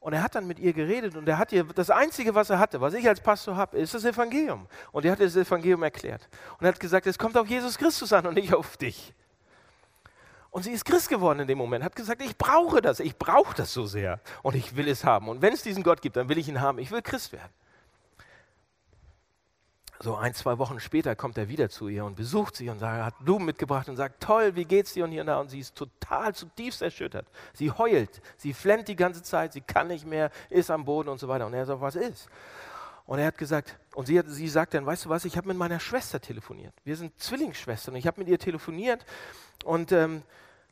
Und 0.00 0.12
er 0.12 0.22
hat 0.22 0.34
dann 0.34 0.46
mit 0.46 0.58
ihr 0.58 0.72
geredet 0.72 1.16
und 1.16 1.28
er 1.28 1.38
hat 1.38 1.52
ihr, 1.52 1.64
das 1.64 1.90
Einzige, 1.90 2.34
was 2.34 2.50
er 2.50 2.58
hatte, 2.58 2.80
was 2.80 2.94
ich 2.94 3.08
als 3.08 3.20
Pastor 3.20 3.56
habe, 3.56 3.76
ist 3.78 3.94
das 3.94 4.04
Evangelium. 4.04 4.66
Und 4.92 5.04
er 5.04 5.12
hat 5.12 5.20
das 5.20 5.34
Evangelium 5.34 5.82
erklärt. 5.82 6.28
Und 6.58 6.66
er 6.66 6.72
hat 6.72 6.80
gesagt, 6.80 7.06
es 7.06 7.18
kommt 7.18 7.36
auf 7.36 7.48
Jesus 7.48 7.76
Christus 7.76 8.12
an 8.12 8.26
und 8.26 8.34
nicht 8.34 8.54
auf 8.54 8.76
dich. 8.76 9.12
Und 10.50 10.62
sie 10.62 10.72
ist 10.72 10.84
Christ 10.84 11.08
geworden 11.08 11.40
in 11.40 11.48
dem 11.48 11.58
Moment, 11.58 11.84
hat 11.84 11.94
gesagt, 11.94 12.22
ich 12.22 12.36
brauche 12.36 12.80
das, 12.80 13.00
ich 13.00 13.16
brauche 13.16 13.54
das 13.54 13.72
so 13.72 13.86
sehr 13.86 14.20
und 14.42 14.54
ich 14.54 14.76
will 14.76 14.88
es 14.88 15.04
haben. 15.04 15.28
Und 15.28 15.42
wenn 15.42 15.52
es 15.52 15.62
diesen 15.62 15.82
Gott 15.82 16.00
gibt, 16.00 16.16
dann 16.16 16.28
will 16.28 16.38
ich 16.38 16.48
ihn 16.48 16.60
haben, 16.60 16.78
ich 16.78 16.90
will 16.90 17.02
Christ 17.02 17.32
werden. 17.32 17.52
So 20.00 20.14
ein, 20.14 20.32
zwei 20.32 20.58
Wochen 20.58 20.78
später 20.78 21.16
kommt 21.16 21.36
er 21.38 21.48
wieder 21.48 21.68
zu 21.70 21.88
ihr 21.88 22.04
und 22.04 22.14
besucht 22.14 22.54
sie 22.54 22.68
und 22.68 22.78
sagt, 22.78 23.04
hat 23.04 23.24
Blumen 23.24 23.46
mitgebracht 23.46 23.88
und 23.88 23.96
sagt, 23.96 24.22
toll, 24.22 24.54
wie 24.54 24.64
geht's 24.64 24.92
dir 24.92 25.04
und 25.04 25.10
hier 25.10 25.22
und 25.22 25.26
da. 25.26 25.40
Und 25.40 25.48
sie 25.48 25.58
ist 25.58 25.74
total 25.74 26.34
zutiefst 26.34 26.82
erschüttert. 26.82 27.26
Sie 27.52 27.72
heult, 27.72 28.22
sie 28.36 28.54
flennt 28.54 28.86
die 28.86 28.94
ganze 28.94 29.24
Zeit, 29.24 29.52
sie 29.52 29.60
kann 29.60 29.88
nicht 29.88 30.06
mehr, 30.06 30.30
ist 30.50 30.70
am 30.70 30.84
Boden 30.84 31.08
und 31.08 31.18
so 31.18 31.26
weiter. 31.26 31.46
Und 31.46 31.54
er 31.54 31.66
sagt, 31.66 31.80
was 31.80 31.96
ist? 31.96 32.28
Und 33.06 33.18
er 33.18 33.26
hat 33.26 33.38
gesagt, 33.38 33.76
und 33.94 34.06
sie, 34.06 34.18
hat, 34.18 34.26
sie 34.28 34.48
sagt 34.48 34.74
dann, 34.74 34.86
weißt 34.86 35.06
du 35.06 35.08
was, 35.08 35.24
ich 35.24 35.36
habe 35.36 35.48
mit 35.48 35.56
meiner 35.56 35.80
Schwester 35.80 36.20
telefoniert. 36.20 36.74
Wir 36.84 36.94
sind 36.94 37.18
Zwillingsschwestern. 37.18 37.96
Ich 37.96 38.06
habe 38.06 38.20
mit 38.20 38.28
ihr 38.28 38.38
telefoniert 38.38 39.04
und 39.64 39.90
ähm, 39.90 40.22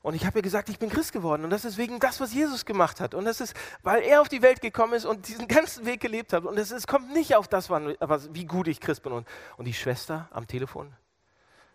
und 0.06 0.14
ich 0.14 0.24
habe 0.24 0.38
ihr 0.38 0.42
gesagt, 0.42 0.68
ich 0.68 0.78
bin 0.78 0.88
Christ 0.88 1.12
geworden. 1.12 1.42
Und 1.42 1.50
das 1.50 1.64
ist 1.64 1.78
wegen 1.78 1.98
das, 1.98 2.20
was 2.20 2.32
Jesus 2.32 2.64
gemacht 2.64 3.00
hat. 3.00 3.12
Und 3.12 3.24
das 3.24 3.40
ist, 3.40 3.56
weil 3.82 4.04
er 4.04 4.20
auf 4.20 4.28
die 4.28 4.40
Welt 4.40 4.60
gekommen 4.60 4.92
ist 4.92 5.04
und 5.04 5.26
diesen 5.26 5.48
ganzen 5.48 5.84
Weg 5.84 5.98
gelebt 5.98 6.32
hat. 6.32 6.44
Und 6.44 6.56
es 6.56 6.86
kommt 6.86 7.12
nicht 7.12 7.34
auf 7.34 7.48
das, 7.48 7.68
was, 7.70 8.32
wie 8.32 8.44
gut 8.44 8.68
ich 8.68 8.80
Christ 8.80 9.02
bin. 9.02 9.10
Und, 9.10 9.26
und 9.56 9.64
die 9.64 9.74
Schwester 9.74 10.28
am 10.30 10.46
Telefon. 10.46 10.94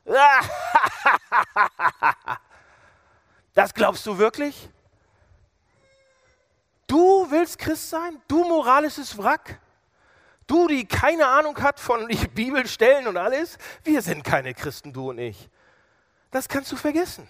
Das 3.53 3.73
glaubst 3.73 4.07
du 4.07 4.17
wirklich? 4.17 4.69
Du 6.87 7.29
willst 7.29 7.59
Christ 7.59 7.89
sein? 7.89 8.21
Du 8.29 8.45
moralisches 8.45 9.17
Wrack? 9.17 9.59
Du, 10.47 10.69
die 10.69 10.87
keine 10.87 11.27
Ahnung 11.27 11.61
hat 11.61 11.81
von 11.81 12.07
Bibelstellen 12.33 13.07
und 13.07 13.17
alles? 13.17 13.57
Wir 13.83 14.01
sind 14.01 14.23
keine 14.23 14.53
Christen, 14.53 14.93
du 14.93 15.09
und 15.09 15.17
ich. 15.17 15.49
Das 16.29 16.47
kannst 16.47 16.71
du 16.71 16.77
vergessen. 16.77 17.27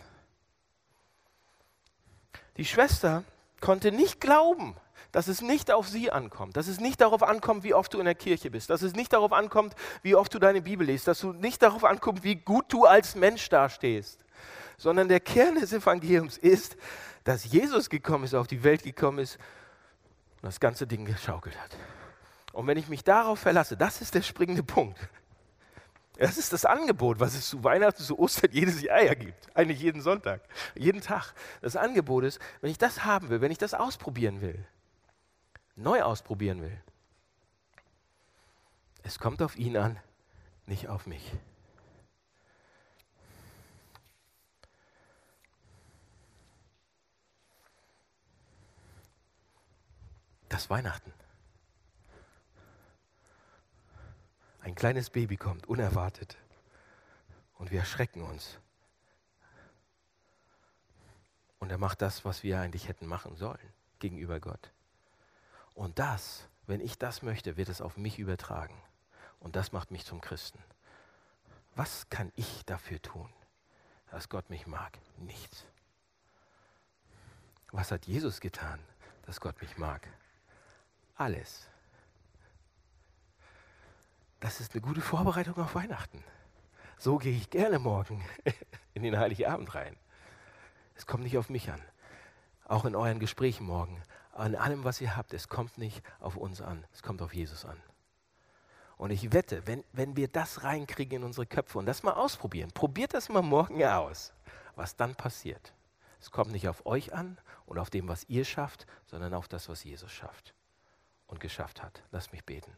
Die 2.58 2.66
Schwester 2.66 3.24
konnte 3.60 3.92
nicht 3.92 4.20
glauben, 4.20 4.76
dass 5.12 5.28
es 5.28 5.42
nicht 5.42 5.72
auf 5.72 5.88
sie 5.88 6.12
ankommt, 6.12 6.56
dass 6.58 6.68
es 6.68 6.80
nicht 6.80 7.02
darauf 7.02 7.24
ankommt, 7.24 7.64
wie 7.64 7.74
oft 7.74 7.94
du 7.94 8.00
in 8.00 8.06
der 8.06 8.16
Kirche 8.16 8.50
bist, 8.50 8.70
dass 8.70 8.82
es 8.82 8.94
nicht 8.94 9.14
darauf 9.14 9.34
ankommt, 9.34 9.76
wie 10.04 10.16
oft 10.16 10.34
du 10.34 10.40
deine 10.40 10.62
Bibel 10.62 10.88
liest, 10.88 11.08
dass 11.08 11.20
du 11.20 11.34
nicht 11.34 11.62
darauf 11.62 11.84
ankommt, 11.84 12.24
wie 12.24 12.36
gut 12.36 12.66
du 12.70 12.86
als 12.86 13.16
Mensch 13.16 13.50
dastehst, 13.50 14.24
sondern 14.78 15.10
der 15.10 15.20
Kern 15.20 15.56
des 15.56 15.74
Evangeliums 15.74 16.38
ist, 16.38 16.78
dass 17.24 17.46
Jesus 17.46 17.90
gekommen 17.90 18.24
ist, 18.24 18.34
auf 18.34 18.48
die 18.48 18.64
Welt 18.64 18.84
gekommen 18.84 19.20
ist 19.20 19.38
und 20.42 20.48
das 20.48 20.60
ganze 20.60 20.88
Ding 20.88 21.06
geschaukelt 21.06 21.60
hat. 21.60 21.76
Und 22.54 22.68
wenn 22.68 22.78
ich 22.78 22.88
mich 22.88 23.04
darauf 23.04 23.40
verlasse, 23.40 23.78
das 23.78 24.02
ist 24.02 24.16
der 24.16 24.22
springende 24.22 24.64
Punkt, 24.64 24.98
das 26.22 26.38
ist 26.38 26.54
das 26.54 26.66
Angebot, 26.66 27.20
was 27.20 27.34
es 27.34 27.50
zu 27.50 27.64
Weihnachten, 27.64 28.04
zu 28.04 28.20
Ostern 28.20 28.52
jedes 28.52 28.80
Jahr 28.80 29.02
ja 29.02 29.16
gibt. 29.16 29.50
Eigentlich 29.56 29.82
jeden 29.82 30.02
Sonntag, 30.02 30.42
jeden 30.76 31.02
Tag. 31.02 31.34
Das 31.62 31.76
Angebot 31.76 32.24
ist, 32.24 32.40
wenn 32.62 32.70
ich 32.70 32.78
das 32.78 33.04
haben 33.04 33.30
will, 33.30 33.42
wenn 33.42 33.52
ich 33.52 33.58
das 33.58 33.74
ausprobieren 33.74 34.40
will, 34.40 34.64
neu 35.76 36.04
ausprobieren 36.04 36.62
will, 36.62 36.80
es 39.02 39.18
kommt 39.18 39.42
auf 39.42 39.58
ihn 39.58 39.76
an, 39.78 40.00
nicht 40.68 40.90
auf 40.90 41.08
mich. 41.08 41.34
Das 50.50 50.70
Weihnachten. 50.70 51.12
Ein 54.62 54.76
kleines 54.76 55.10
Baby 55.10 55.38
kommt, 55.38 55.68
unerwartet. 55.68 56.38
Und 57.56 57.72
wir 57.72 57.80
erschrecken 57.80 58.22
uns. 58.22 58.60
Und 61.60 61.70
er 61.72 61.78
macht 61.78 62.02
das, 62.02 62.26
was 62.26 62.44
wir 62.44 62.60
eigentlich 62.60 62.88
hätten 62.88 63.08
machen 63.08 63.36
sollen 63.36 63.74
gegenüber 64.00 64.40
Gott. 64.40 64.72
Und 65.74 66.00
das, 66.00 66.48
wenn 66.68 66.80
ich 66.80 66.98
das 66.98 67.22
möchte, 67.22 67.58
wird 67.58 67.70
es 67.70 67.82
auf 67.82 67.98
mich 67.98 68.20
übertragen. 68.20 68.76
Und 69.40 69.56
das 69.56 69.72
macht 69.72 69.90
mich 69.92 70.06
zum 70.06 70.22
Christen. 70.22 70.64
Was 71.76 72.10
kann 72.10 72.32
ich 72.36 72.66
dafür 72.66 73.02
tun, 73.02 73.32
dass 74.12 74.30
Gott 74.30 74.50
mich 74.50 74.68
mag? 74.68 74.98
Nichts. 75.18 75.66
Was 77.72 77.92
hat 77.92 78.06
Jesus 78.06 78.42
getan, 78.42 78.80
dass 79.24 79.40
Gott 79.40 79.60
mich 79.62 79.78
mag? 79.78 80.08
Alles. 81.16 81.71
Das 84.42 84.60
ist 84.60 84.74
eine 84.74 84.82
gute 84.82 85.02
Vorbereitung 85.02 85.56
auf 85.60 85.76
Weihnachten. 85.76 86.24
So 86.98 87.18
gehe 87.18 87.38
ich 87.38 87.52
gerne 87.52 87.78
morgen 87.78 88.26
in 88.96 89.04
den 89.04 89.18
Heiligabend 89.18 89.74
rein. 89.76 89.96
Es 90.96 91.06
kommt 91.06 91.24
nicht 91.24 91.38
auf 91.38 91.50
mich 91.50 91.72
an. 91.72 91.80
Auch 92.66 92.86
in 92.86 92.96
euren 92.96 93.20
Gesprächen 93.20 93.68
morgen. 93.68 94.02
An 94.34 94.56
allem, 94.56 94.84
was 94.84 95.00
ihr 95.00 95.16
habt, 95.16 95.36
es 95.36 95.48
kommt 95.48 95.78
nicht 95.78 96.02
auf 96.20 96.38
uns 96.38 96.60
an. 96.60 96.84
Es 96.92 97.04
kommt 97.04 97.22
auf 97.22 97.36
Jesus 97.36 97.66
an. 97.66 97.78
Und 98.98 99.12
ich 99.12 99.32
wette, 99.32 99.68
wenn, 99.68 99.84
wenn 99.94 100.16
wir 100.16 100.28
das 100.28 100.64
reinkriegen 100.64 101.18
in 101.18 101.24
unsere 101.24 101.46
Köpfe 101.46 101.78
und 101.78 101.86
das 101.86 102.02
mal 102.02 102.14
ausprobieren, 102.14 102.72
probiert 102.72 103.14
das 103.14 103.30
mal 103.30 103.44
morgen 103.44 103.84
aus, 103.84 104.34
was 104.76 104.96
dann 104.96 105.14
passiert. 105.14 105.76
Es 106.20 106.32
kommt 106.32 106.52
nicht 106.52 106.68
auf 106.68 106.88
euch 106.88 107.14
an 107.14 107.38
und 107.68 107.78
auf 107.78 107.92
dem, 107.92 108.08
was 108.08 108.24
ihr 108.28 108.46
schafft, 108.46 108.88
sondern 109.06 109.36
auf 109.36 109.48
das, 109.48 109.70
was 109.70 109.84
Jesus 109.84 110.12
schafft 110.12 110.56
und 111.28 111.40
geschafft 111.40 111.84
hat. 111.84 112.02
Lass 112.12 112.32
mich 112.32 112.44
beten. 112.44 112.76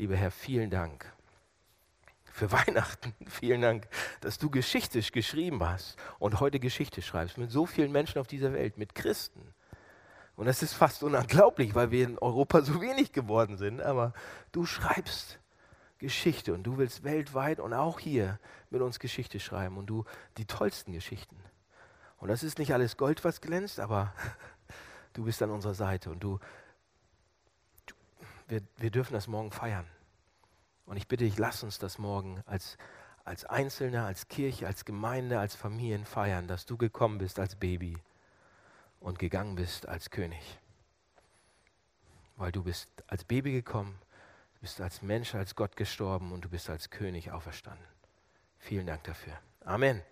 Lieber 0.00 0.16
Herr, 0.16 0.30
vielen 0.30 0.70
Dank 0.70 1.12
für 2.24 2.50
Weihnachten. 2.52 3.14
Vielen 3.28 3.60
Dank, 3.60 3.86
dass 4.22 4.38
du 4.38 4.48
Geschichte 4.48 4.98
geschrieben 5.02 5.62
hast 5.62 5.98
und 6.18 6.40
heute 6.40 6.58
Geschichte 6.58 7.02
schreibst 7.02 7.36
mit 7.36 7.50
so 7.50 7.66
vielen 7.66 7.92
Menschen 7.92 8.18
auf 8.18 8.26
dieser 8.26 8.54
Welt, 8.54 8.78
mit 8.78 8.94
Christen. 8.94 9.42
Und 10.36 10.46
das 10.46 10.62
ist 10.62 10.72
fast 10.72 11.02
unglaublich, 11.02 11.74
weil 11.74 11.90
wir 11.90 12.06
in 12.06 12.18
Europa 12.18 12.62
so 12.62 12.80
wenig 12.80 13.12
geworden 13.12 13.58
sind, 13.58 13.82
aber 13.82 14.14
du 14.52 14.64
schreibst 14.64 15.38
Geschichte 15.98 16.54
und 16.54 16.62
du 16.62 16.78
willst 16.78 17.04
weltweit 17.04 17.60
und 17.60 17.74
auch 17.74 18.00
hier 18.00 18.38
mit 18.70 18.80
uns 18.80 19.00
Geschichte 19.00 19.38
schreiben 19.38 19.76
und 19.76 19.84
du 19.84 20.06
die 20.38 20.46
tollsten 20.46 20.92
Geschichten. 20.92 21.36
Und 22.16 22.28
das 22.28 22.42
ist 22.42 22.58
nicht 22.58 22.72
alles 22.72 22.96
Gold, 22.96 23.22
was 23.22 23.42
glänzt, 23.42 23.78
aber 23.78 24.14
du 25.12 25.24
bist 25.24 25.42
an 25.42 25.50
unserer 25.50 25.74
Seite 25.74 26.10
und 26.10 26.24
du 26.24 26.40
wir, 28.50 28.62
wir 28.76 28.90
dürfen 28.90 29.14
das 29.14 29.26
morgen 29.26 29.50
feiern. 29.50 29.86
Und 30.84 30.96
ich 30.96 31.06
bitte 31.06 31.24
dich, 31.24 31.38
lass 31.38 31.62
uns 31.62 31.78
das 31.78 31.98
morgen 31.98 32.42
als, 32.46 32.76
als 33.24 33.44
Einzelne, 33.44 34.04
als 34.04 34.28
Kirche, 34.28 34.66
als 34.66 34.84
Gemeinde, 34.84 35.38
als 35.38 35.54
Familien 35.54 36.04
feiern, 36.04 36.48
dass 36.48 36.66
du 36.66 36.76
gekommen 36.76 37.18
bist 37.18 37.38
als 37.38 37.54
Baby 37.56 37.96
und 38.98 39.18
gegangen 39.18 39.54
bist 39.54 39.88
als 39.88 40.10
König. 40.10 40.58
Weil 42.36 42.52
du 42.52 42.64
bist 42.64 42.90
als 43.06 43.24
Baby 43.24 43.52
gekommen, 43.52 43.98
du 44.54 44.60
bist 44.62 44.80
als 44.80 45.02
Mensch, 45.02 45.34
als 45.34 45.54
Gott 45.54 45.76
gestorben 45.76 46.32
und 46.32 46.44
du 46.44 46.48
bist 46.48 46.68
als 46.68 46.90
König 46.90 47.30
auferstanden. 47.30 47.86
Vielen 48.58 48.86
Dank 48.86 49.04
dafür. 49.04 49.38
Amen. 49.64 50.02